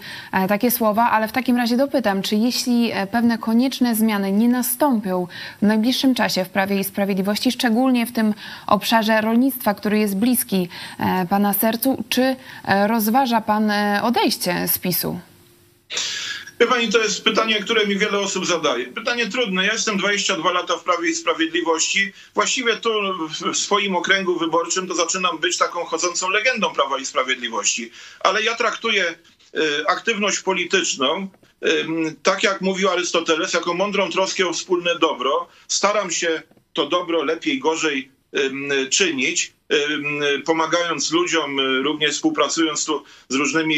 Takie 0.49 0.71
słowa, 0.71 1.11
ale 1.11 1.29
w 1.29 1.33
takim 1.33 1.57
razie 1.57 1.77
dopytam, 1.77 2.23
czy 2.23 2.37
jeśli 2.37 2.93
pewne 3.11 3.39
konieczne 3.39 3.95
zmiany 3.95 4.33
nie 4.33 4.49
nastąpią 4.49 5.27
w 5.63 5.67
najbliższym 5.67 6.15
czasie 6.15 6.45
w 6.45 6.49
Prawie 6.49 6.81
i 6.81 6.85
Sprawiedliwości, 6.85 7.53
szczególnie 7.53 8.07
w 8.07 8.13
tym 8.13 8.35
obszarze 8.67 9.21
rolnictwa, 9.21 9.75
który 9.75 9.99
jest 9.99 10.17
bliski 10.17 10.69
Pana 11.29 11.53
sercu, 11.53 12.05
czy 12.09 12.37
rozważa 12.87 13.41
Pan 13.41 13.73
odejście 14.03 14.69
z 14.69 14.79
PiSu? 14.79 15.19
Wie 16.61 16.67
pani, 16.67 16.88
to 16.88 16.99
jest 16.99 17.25
pytanie, 17.25 17.62
które 17.62 17.87
mi 17.87 17.99
wiele 17.99 18.19
osób 18.19 18.47
zadaje. 18.47 18.87
Pytanie 18.87 19.27
trudne. 19.29 19.67
Ja 19.67 19.73
jestem 19.73 19.99
22 19.99 20.53
lata 20.53 20.77
w 20.77 20.85
Prawie 20.85 21.11
i 21.11 21.14
Sprawiedliwości. 21.14 22.12
Właściwie 22.35 22.77
tu 22.77 22.90
w 23.53 23.57
swoim 23.57 23.97
okręgu 23.97 24.38
wyborczym 24.38 24.88
to 24.88 24.95
zaczynam 24.95 25.38
być 25.38 25.59
taką 25.59 25.85
chodzącą 25.85 26.31
legendą 26.31 26.75
Prawa 26.75 26.99
i 26.99 27.07
Sprawiedliwości. 27.07 27.90
Ale 28.21 28.43
ja 28.43 28.55
traktuję 28.55 29.14
y, 29.55 29.87
aktywność 29.87 30.40
polityczną, 30.40 31.29
tak 32.23 32.43
jak 32.43 32.61
mówił 32.61 32.90
Arystoteles, 32.90 33.53
jako 33.53 33.75
mądrą 33.75 34.11
troskę 34.11 34.47
o 34.49 34.53
wspólne 34.53 34.99
dobro. 34.99 35.49
Staram 35.69 36.11
się 36.11 36.43
to 36.73 36.87
dobro 36.87 37.23
lepiej, 37.23 37.59
gorzej 37.59 38.13
czynić 38.90 39.53
pomagając 40.44 41.12
ludziom, 41.12 41.61
również 41.61 42.14
współpracując 42.14 42.85
tu 42.85 43.05
z 43.29 43.35
różnymi 43.35 43.77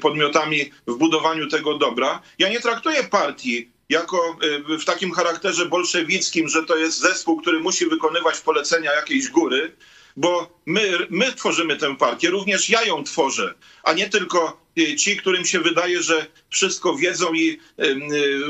podmiotami 0.00 0.70
w 0.86 0.94
budowaniu 0.94 1.46
tego 1.46 1.78
dobra. 1.78 2.22
Ja 2.38 2.48
nie 2.48 2.60
traktuję 2.60 3.04
partii 3.04 3.70
jako 3.88 4.38
w 4.80 4.84
takim 4.84 5.12
charakterze 5.12 5.66
bolszewickim, 5.66 6.48
że 6.48 6.64
to 6.64 6.76
jest 6.76 6.98
zespół, 6.98 7.40
który 7.40 7.60
musi 7.60 7.86
wykonywać 7.86 8.40
polecenia 8.40 8.92
jakiejś 8.92 9.28
góry, 9.28 9.76
bo 10.16 10.60
my, 10.66 11.06
my 11.10 11.32
tworzymy 11.32 11.76
tę 11.76 11.96
partię, 11.96 12.30
również 12.30 12.70
ja 12.70 12.84
ją 12.84 13.04
tworzę, 13.04 13.54
a 13.82 13.92
nie 13.92 14.10
tylko 14.10 14.66
ci, 14.98 15.16
którym 15.16 15.44
się 15.44 15.60
wydaje, 15.60 16.02
że 16.02 16.26
wszystko 16.50 16.96
wiedzą 16.96 17.34
i 17.34 17.58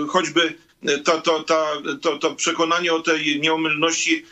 choćby 0.08 0.54
to, 1.04 1.20
to, 1.20 1.44
to, 2.02 2.18
to, 2.18 2.34
przekonanie 2.34 2.94
o 2.94 3.00
tej 3.00 3.40
nieomylności 3.40 4.24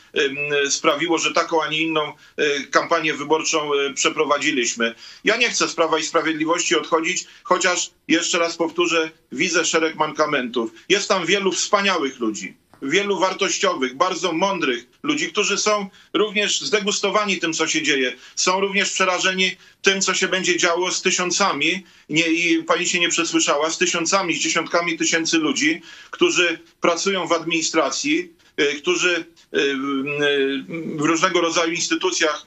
sprawiło, 0.69 1.19
że 1.19 1.33
taką, 1.33 1.63
a 1.63 1.69
nie 1.69 1.79
inną 1.79 2.03
e, 2.37 2.61
kampanię 2.71 3.15
wyborczą 3.15 3.75
e, 3.75 3.93
przeprowadziliśmy. 3.95 4.95
Ja 5.25 5.37
nie 5.37 5.51
chcę 5.51 5.69
z 5.69 5.75
Prawa 5.75 5.99
i 5.99 6.03
Sprawiedliwości 6.03 6.77
odchodzić, 6.77 7.25
chociaż 7.43 7.91
jeszcze 8.09 8.39
raz 8.39 8.57
powtórzę, 8.57 9.11
widzę 9.33 9.65
szereg 9.65 9.97
mankamentów. 9.97 10.71
Jest 10.89 11.09
tam 11.09 11.27
wielu 11.27 11.53
wspaniałych 11.53 12.21
ludzi 12.21 12.57
wielu 12.85 13.19
wartościowych, 13.19 13.97
bardzo 13.97 14.33
mądrych 14.33 14.87
ludzi, 15.03 15.33
którzy 15.33 15.59
są 15.59 15.89
również 16.13 16.61
zdegustowani 16.61 17.39
tym, 17.39 17.53
co 17.53 17.67
się 17.67 17.83
dzieje. 17.83 18.17
Są 18.37 18.61
również 18.61 18.91
przerażeni 18.91 19.57
tym, 19.83 20.01
co 20.01 20.15
się 20.15 20.29
będzie 20.29 20.57
działo 20.57 20.93
z 20.93 21.03
tysiącami, 21.03 21.85
nie, 22.09 22.27
i 22.27 22.63
pani 22.63 22.87
się 22.87 23.01
nie 23.01 23.09
przesłyszała, 23.09 23.71
z 23.71 23.79
tysiącami, 23.79 24.35
z 24.35 24.39
dziesiątkami 24.39 24.99
tysięcy 24.99 25.39
ludzi, 25.39 25.83
którzy 26.11 26.59
pracują 26.81 27.27
w 27.27 27.33
administracji, 27.33 28.33
y, 28.61 28.75
którzy 28.75 29.25
y, 29.55 29.59
y, 29.59 30.65
w 30.97 31.01
różnego 31.01 31.41
rodzaju 31.41 31.73
instytucjach 31.73 32.47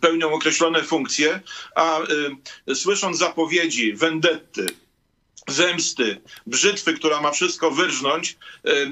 pełnią 0.00 0.32
określone 0.32 0.82
funkcje, 0.82 1.40
a 1.76 2.00
słysząc 2.74 3.18
zapowiedzi, 3.18 3.92
wendetty, 3.92 4.66
zemsty, 5.48 6.20
brzytwy, 6.46 6.94
która 6.94 7.20
ma 7.20 7.30
wszystko 7.30 7.70
wyrżnąć 7.70 8.36
e, 8.64 8.70
e, 8.70 8.84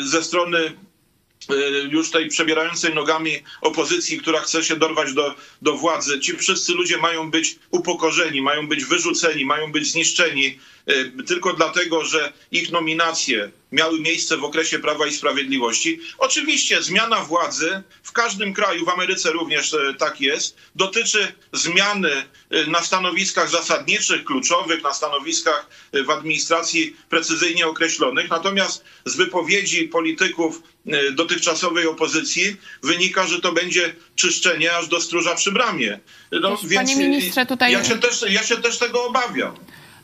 ze 0.00 0.22
strony 0.22 0.58
e, 0.58 1.54
już 1.90 2.10
tej 2.10 2.28
przebierającej 2.28 2.94
nogami 2.94 3.42
opozycji, 3.60 4.18
która 4.18 4.40
chce 4.40 4.64
się 4.64 4.76
dorwać 4.76 5.12
do, 5.12 5.34
do 5.62 5.76
władzy. 5.76 6.20
Ci 6.20 6.36
wszyscy 6.36 6.72
ludzie 6.72 6.98
mają 6.98 7.30
być 7.30 7.58
upokorzeni, 7.70 8.42
mają 8.42 8.68
być 8.68 8.84
wyrzuceni, 8.84 9.44
mają 9.44 9.72
być 9.72 9.92
zniszczeni 9.92 10.58
tylko 11.26 11.52
dlatego, 11.52 12.04
że 12.04 12.32
ich 12.50 12.72
nominacje 12.72 13.50
miały 13.72 14.00
miejsce 14.00 14.36
w 14.36 14.44
okresie 14.44 14.78
Prawa 14.78 15.06
i 15.06 15.12
Sprawiedliwości. 15.12 16.00
Oczywiście 16.18 16.82
zmiana 16.82 17.20
władzy 17.20 17.82
w 18.02 18.12
każdym 18.12 18.54
kraju, 18.54 18.84
w 18.84 18.88
Ameryce 18.88 19.32
również 19.32 19.74
e, 19.74 19.94
tak 19.94 20.20
jest, 20.20 20.56
dotyczy 20.74 21.32
zmiany 21.52 22.10
e, 22.10 22.66
na 22.66 22.82
stanowiskach 22.82 23.50
zasadniczych, 23.50 24.24
kluczowych, 24.24 24.82
na 24.82 24.94
stanowiskach 24.94 25.66
w 26.06 26.10
administracji 26.10 26.96
precyzyjnie 27.08 27.66
określonych. 27.66 28.30
Natomiast 28.30 28.84
z 29.04 29.16
wypowiedzi 29.16 29.88
polityków 29.88 30.62
dotychczasowej 31.12 31.86
opozycji 31.86 32.56
wynika, 32.82 33.26
że 33.26 33.40
to 33.40 33.52
będzie 33.52 33.94
czyszczenie 34.14 34.76
aż 34.76 34.88
do 34.88 35.00
stróża 35.00 35.34
przy 35.34 35.52
bramie. 35.52 36.00
No, 36.40 36.58
Panie 36.74 36.96
ministrze, 36.96 37.46
tutaj... 37.46 37.72
ja, 37.72 37.84
się 37.84 37.98
też, 37.98 38.24
ja 38.28 38.42
się 38.42 38.56
też 38.56 38.78
tego 38.78 39.04
obawiam. 39.04 39.56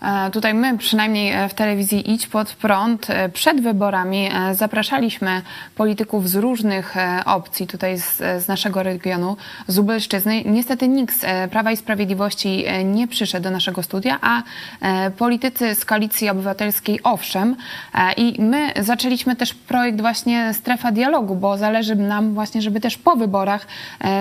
E, 0.02 0.30
tutaj 0.30 0.54
my, 0.54 0.78
przynajmniej 0.78 1.32
e, 1.32 1.48
w 1.48 1.54
telewizji 1.54 2.12
Idź 2.12 2.26
Pod 2.26 2.52
Prąd, 2.52 3.10
e, 3.10 3.28
przed 3.28 3.60
wyborami 3.60 4.28
zapraszaliśmy 4.52 5.42
polityków 5.76 6.28
z 6.28 6.34
różnych 6.34 6.94
opcji 7.24 7.66
tutaj 7.66 7.98
z, 7.98 8.16
z 8.16 8.48
naszego 8.48 8.82
regionu, 8.82 9.36
z 9.66 9.76
Lubelszczyzny. 9.76 10.44
Niestety 10.44 10.88
nikt 10.88 11.20
z 11.20 11.50
Prawa 11.50 11.72
i 11.72 11.76
Sprawiedliwości 11.76 12.64
nie 12.84 13.08
przyszedł 13.08 13.44
do 13.44 13.50
naszego 13.50 13.82
studia, 13.82 14.18
a 14.20 14.42
politycy 15.18 15.74
z 15.74 15.84
Koalicji 15.84 16.28
Obywatelskiej 16.28 17.00
owszem. 17.02 17.56
I 18.16 18.36
my 18.42 18.72
zaczęliśmy 18.80 19.36
też 19.36 19.54
projekt 19.54 20.00
właśnie 20.00 20.54
Strefa 20.54 20.92
Dialogu, 20.92 21.34
bo 21.34 21.58
zależy 21.58 21.96
nam 21.96 22.34
właśnie, 22.34 22.62
żeby 22.62 22.80
też 22.80 22.98
po 22.98 23.16
wyborach 23.16 23.66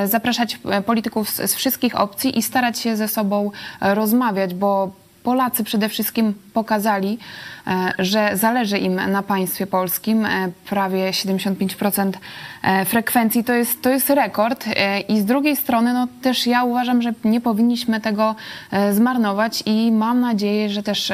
zapraszać 0.06 0.60
polityków 0.86 1.30
z, 1.30 1.52
z 1.52 1.56
wszystkich 1.56 2.00
opcji 2.00 2.40
i 2.40 2.44
starać 2.44 2.80
się 2.80 2.96
ze 2.96 3.08
sobą 3.08 3.52
rozmawiać, 3.82 4.54
bo 4.54 4.92
Polacy 5.28 5.64
przede 5.64 5.90
wszystkim 5.90 6.34
pokazali, 6.58 7.18
e, 7.68 7.94
że 8.00 8.32
zależy 8.34 8.78
im 8.78 8.96
na 8.96 9.24
państwie 9.24 9.68
polskim. 9.68 10.26
E, 10.26 10.52
prawie 10.70 11.12
75% 11.12 12.12
e, 12.64 12.86
frekwencji 12.86 13.44
to 13.44 13.54
jest, 13.54 13.82
to 13.82 13.90
jest 13.90 14.10
rekord. 14.10 14.66
I 15.10 15.20
z 15.20 15.26
drugiej 15.26 15.56
strony, 15.56 15.94
no 15.94 16.08
też 16.22 16.48
ja 16.48 16.64
uważam, 16.64 17.02
że 17.02 17.14
nie 17.24 17.42
powinniśmy 17.42 18.02
tego 18.02 18.36
zmarnować 18.92 19.64
i 19.66 19.92
mam 19.92 20.20
nadzieję, 20.20 20.70
że 20.70 20.84
też 20.84 21.12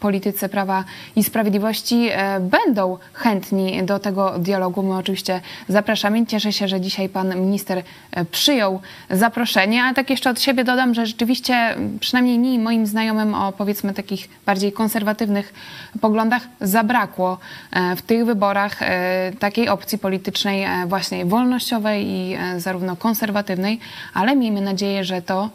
politycy 0.00 0.48
Prawa 0.48 0.84
i 1.16 1.24
Sprawiedliwości 1.24 2.08
będą 2.40 2.98
chętni 3.12 3.82
do 3.82 3.98
tego 3.98 4.38
dialogu. 4.38 4.82
My 4.82 4.96
oczywiście 4.96 5.40
zapraszamy. 5.68 6.26
Cieszę 6.26 6.52
się, 6.52 6.68
że 6.68 6.80
dzisiaj 6.80 7.08
pan 7.08 7.40
minister 7.40 7.82
przyjął 8.30 8.80
zaproszenie, 9.10 9.82
ale 9.82 9.94
tak 9.94 10.10
jeszcze 10.10 10.30
od 10.30 10.40
siebie 10.40 10.64
dodam, 10.64 10.94
że 10.94 11.06
rzeczywiście 11.06 11.76
przynajmniej 12.00 12.38
mi, 12.38 12.58
moim 12.58 12.86
znajomym 12.86 13.34
o 13.34 13.52
powiedzmy 13.52 13.94
takich 13.94 14.28
bardziej 14.46 14.53
konserwatywnych 14.72 15.54
poglądach 16.00 16.42
zabrakło 16.60 17.38
e, 17.72 17.96
w 17.96 18.02
tych 18.02 18.24
wyborach 18.26 18.82
e, 18.82 19.32
takiej 19.38 19.68
opcji 19.68 19.98
politycznej 19.98 20.62
e, 20.62 20.86
właśnie 20.86 21.24
wolnościowej 21.24 22.06
i 22.06 22.36
zarówno 22.58 22.96
konserwatywnej, 22.96 23.78
ale 24.14 24.36
miejmy 24.36 24.60
nadzieję, 24.60 25.04
że 25.04 25.22
to 25.22 25.50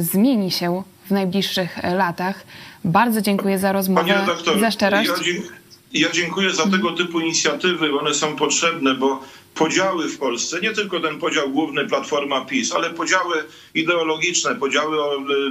zmieni 0.00 0.50
się 0.50 0.82
w 1.06 1.10
najbliższych 1.10 1.78
latach. 1.94 2.44
Bardzo 2.84 3.20
dziękuję 3.20 3.58
za 3.58 3.72
rozmowę 3.72 4.26
i 4.56 4.60
za 4.60 4.70
szczerość. 4.70 5.10
Ja, 5.92 6.06
ja 6.06 6.12
dziękuję 6.12 6.50
za 6.50 6.66
tego 6.66 6.92
typu 6.92 7.20
inicjatywy, 7.20 7.98
one 7.98 8.14
są 8.14 8.36
potrzebne, 8.36 8.94
bo 8.94 9.20
podziały 9.54 10.08
w 10.08 10.18
Polsce, 10.18 10.60
nie 10.60 10.72
tylko 10.72 11.00
ten 11.00 11.18
podział 11.18 11.50
główny 11.50 11.88
Platforma 11.88 12.44
PiS, 12.44 12.72
ale 12.72 12.90
podziały 12.90 13.44
ideologiczne, 13.74 14.54
podziały 14.54 14.96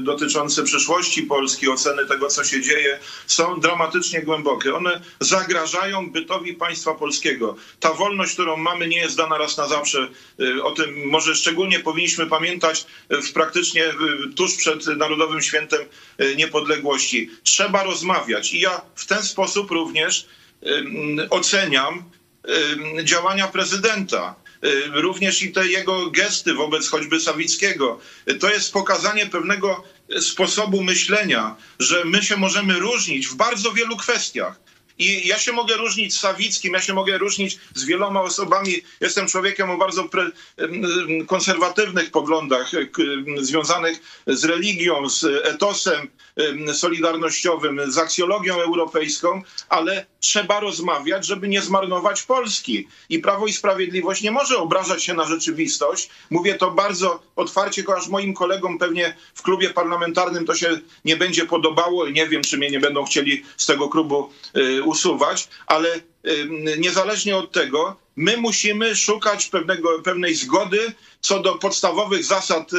dotyczące 0.01 0.63
przyszłości 0.63 1.23
Polski, 1.23 1.69
oceny 1.69 2.05
tego, 2.05 2.27
co 2.27 2.43
się 2.43 2.61
dzieje, 2.61 2.99
są 3.27 3.59
dramatycznie 3.59 4.21
głębokie. 4.21 4.75
One 4.75 5.01
zagrażają 5.19 6.11
bytowi 6.11 6.53
państwa 6.53 6.93
polskiego. 6.93 7.55
Ta 7.79 7.93
wolność, 7.93 8.33
którą 8.33 8.57
mamy, 8.57 8.87
nie 8.87 8.97
jest 8.97 9.17
dana 9.17 9.37
raz 9.37 9.57
na 9.57 9.67
zawsze. 9.67 10.07
Y, 10.39 10.63
o 10.63 10.71
tym 10.71 11.07
może 11.07 11.35
szczególnie 11.35 11.79
powinniśmy 11.79 12.27
pamiętać 12.27 12.85
w 13.09 13.31
praktycznie 13.33 13.85
tuż 14.35 14.55
przed 14.55 14.87
Narodowym 14.87 15.41
Świętem 15.41 15.79
Niepodległości. 16.37 17.29
Trzeba 17.43 17.83
rozmawiać 17.83 18.53
i 18.53 18.59
ja 18.59 18.81
w 18.95 19.05
ten 19.05 19.23
sposób 19.23 19.71
również 19.71 20.25
oceniam 21.29 22.03
działania 23.03 23.47
prezydenta 23.47 24.35
również 24.93 25.41
i 25.41 25.51
te 25.51 25.67
jego 25.67 26.11
gesty 26.11 26.53
wobec 26.53 26.89
choćby 26.89 27.19
Sawickiego. 27.19 27.99
To 28.39 28.49
jest 28.49 28.73
pokazanie 28.73 29.25
pewnego 29.25 29.83
sposobu 30.21 30.83
myślenia, 30.83 31.55
że 31.79 32.05
my 32.05 32.23
się 32.23 32.37
możemy 32.37 32.79
różnić 32.79 33.27
w 33.27 33.35
bardzo 33.35 33.71
wielu 33.71 33.97
kwestiach. 33.97 34.59
I 34.99 35.27
ja 35.27 35.39
się 35.39 35.51
mogę 35.51 35.77
różnić 35.77 36.15
z 36.15 36.19
Sawickim, 36.19 36.73
ja 36.73 36.81
się 36.81 36.93
mogę 36.93 37.17
różnić 37.17 37.59
z 37.75 37.85
wieloma 37.85 38.21
osobami. 38.21 38.81
Jestem 39.01 39.27
człowiekiem 39.27 39.69
o 39.69 39.77
bardzo 39.77 40.03
pre, 40.03 40.31
konserwatywnych 41.27 42.11
poglądach 42.11 42.71
związanych 43.37 43.99
z 44.27 44.45
religią, 44.45 45.09
z 45.09 45.23
etosem 45.45 46.07
solidarnościowym, 46.73 47.91
z 47.91 47.97
aksjologią 47.97 48.61
europejską, 48.61 49.41
ale 49.69 50.05
trzeba 50.19 50.59
rozmawiać, 50.59 51.25
żeby 51.25 51.47
nie 51.47 51.61
zmarnować 51.61 52.23
Polski. 52.23 52.87
I 53.09 53.19
Prawo 53.19 53.47
i 53.47 53.53
Sprawiedliwość 53.53 54.21
nie 54.21 54.31
może 54.31 54.57
obrażać 54.57 55.03
się 55.03 55.13
na 55.13 55.25
rzeczywistość. 55.25 56.09
Mówię 56.29 56.55
to 56.55 56.71
bardzo 56.71 57.23
otwarcie, 57.35 57.83
chociaż 57.83 58.07
moim 58.07 58.33
kolegom 58.33 58.77
pewnie 58.77 59.15
w 59.33 59.41
klubie 59.41 59.69
parlamentarnym 59.69 60.45
to 60.45 60.55
się 60.55 60.79
nie 61.05 61.17
będzie 61.17 61.45
podobało. 61.45 62.09
Nie 62.09 62.27
wiem, 62.27 62.41
czy 62.41 62.57
mnie 62.57 62.69
nie 62.69 62.79
będą 62.79 63.05
chcieli 63.05 63.43
z 63.57 63.65
tego 63.65 63.89
klubu 63.89 64.29
y, 64.57 64.83
usuwać, 64.89 65.47
ale 65.67 65.99
niezależnie 66.77 67.37
od 67.37 67.51
tego, 67.51 67.97
my 68.15 68.37
musimy 68.37 68.95
szukać 68.95 69.45
pewnego, 69.45 70.01
pewnej 70.01 70.35
zgody 70.35 70.93
co 71.21 71.39
do 71.39 71.55
podstawowych 71.55 72.25
zasad 72.25 72.71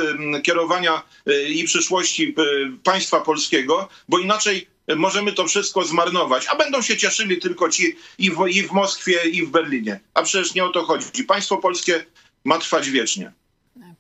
kierowania 0.43 1.03
y, 1.29 1.49
i 1.49 1.65
przyszłości 1.65 2.35
y, 2.39 2.73
państwa 2.85 3.21
polskiego, 3.21 3.89
bo 4.09 4.19
inaczej 4.19 4.67
możemy 4.97 5.33
to 5.33 5.47
wszystko 5.47 5.85
zmarnować, 5.85 6.47
a 6.47 6.57
będą 6.57 6.83
się 6.83 6.97
cieszyli 6.97 7.39
tylko 7.39 7.69
ci 7.69 7.97
i 8.19 8.31
w, 8.31 8.47
i 8.49 8.63
w 8.63 8.73
Moskwie, 8.73 9.31
i 9.31 9.43
w 9.43 9.51
Berlinie. 9.51 10.01
A 10.15 10.23
przecież 10.23 10.55
nie 10.55 10.65
o 10.65 10.69
to 10.69 10.85
chodzi. 10.85 11.25
Państwo 11.25 11.57
polskie 11.57 12.07
ma 12.45 12.59
trwać 12.59 12.91
wiecznie. 12.91 13.33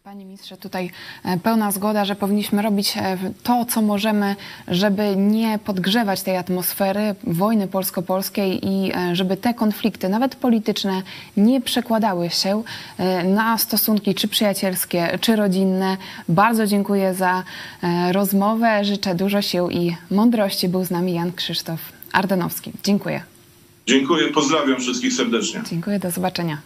Panie 0.04 0.24
ministrze, 0.24 0.56
tutaj 0.56 0.90
e, 1.24 1.38
pełna 1.38 1.72
zgoda, 1.72 2.04
że 2.04 2.14
powinniśmy 2.14 2.62
robić 2.62 2.96
e, 2.96 3.18
to, 3.42 3.64
co 3.64 3.82
możemy, 3.82 4.36
żeby 4.68 5.16
nie 5.16 5.58
podgrzewać 5.64 6.22
tej 6.22 6.36
atmosfery 6.36 7.14
wojny 7.24 7.68
polsko-polskiej 7.68 8.66
i 8.68 8.92
e, 8.94 9.16
żeby 9.16 9.36
te 9.36 9.54
konflikty, 9.54 10.08
nawet 10.08 10.34
polityczne, 10.36 11.02
nie 11.36 11.60
przekładały 11.60 12.30
się 12.30 12.62
na 13.24 13.58
stosunki 13.58 14.14
czy 14.14 14.28
przyjacielskie, 14.28 15.18
czy 15.20 15.36
rodzinne. 15.36 15.96
Bardzo 16.28 16.66
dziękuję 16.66 17.14
za 17.14 17.44
rozmowę. 18.12 18.84
Życzę 18.84 19.14
dużo 19.14 19.42
sił 19.42 19.70
i 19.70 19.96
mądrości. 20.10 20.68
Był 20.68 20.84
z 20.84 20.90
nami 20.90 21.14
Jan 21.14 21.32
Krzysztof 21.32 21.80
Ardanowski. 22.12 22.72
Dziękuję. 22.84 23.22
Dziękuję, 23.86 24.28
pozdrawiam 24.28 24.80
wszystkich 24.80 25.12
serdecznie. 25.12 25.62
Dziękuję, 25.70 25.98
do 25.98 26.10
zobaczenia. 26.10 26.58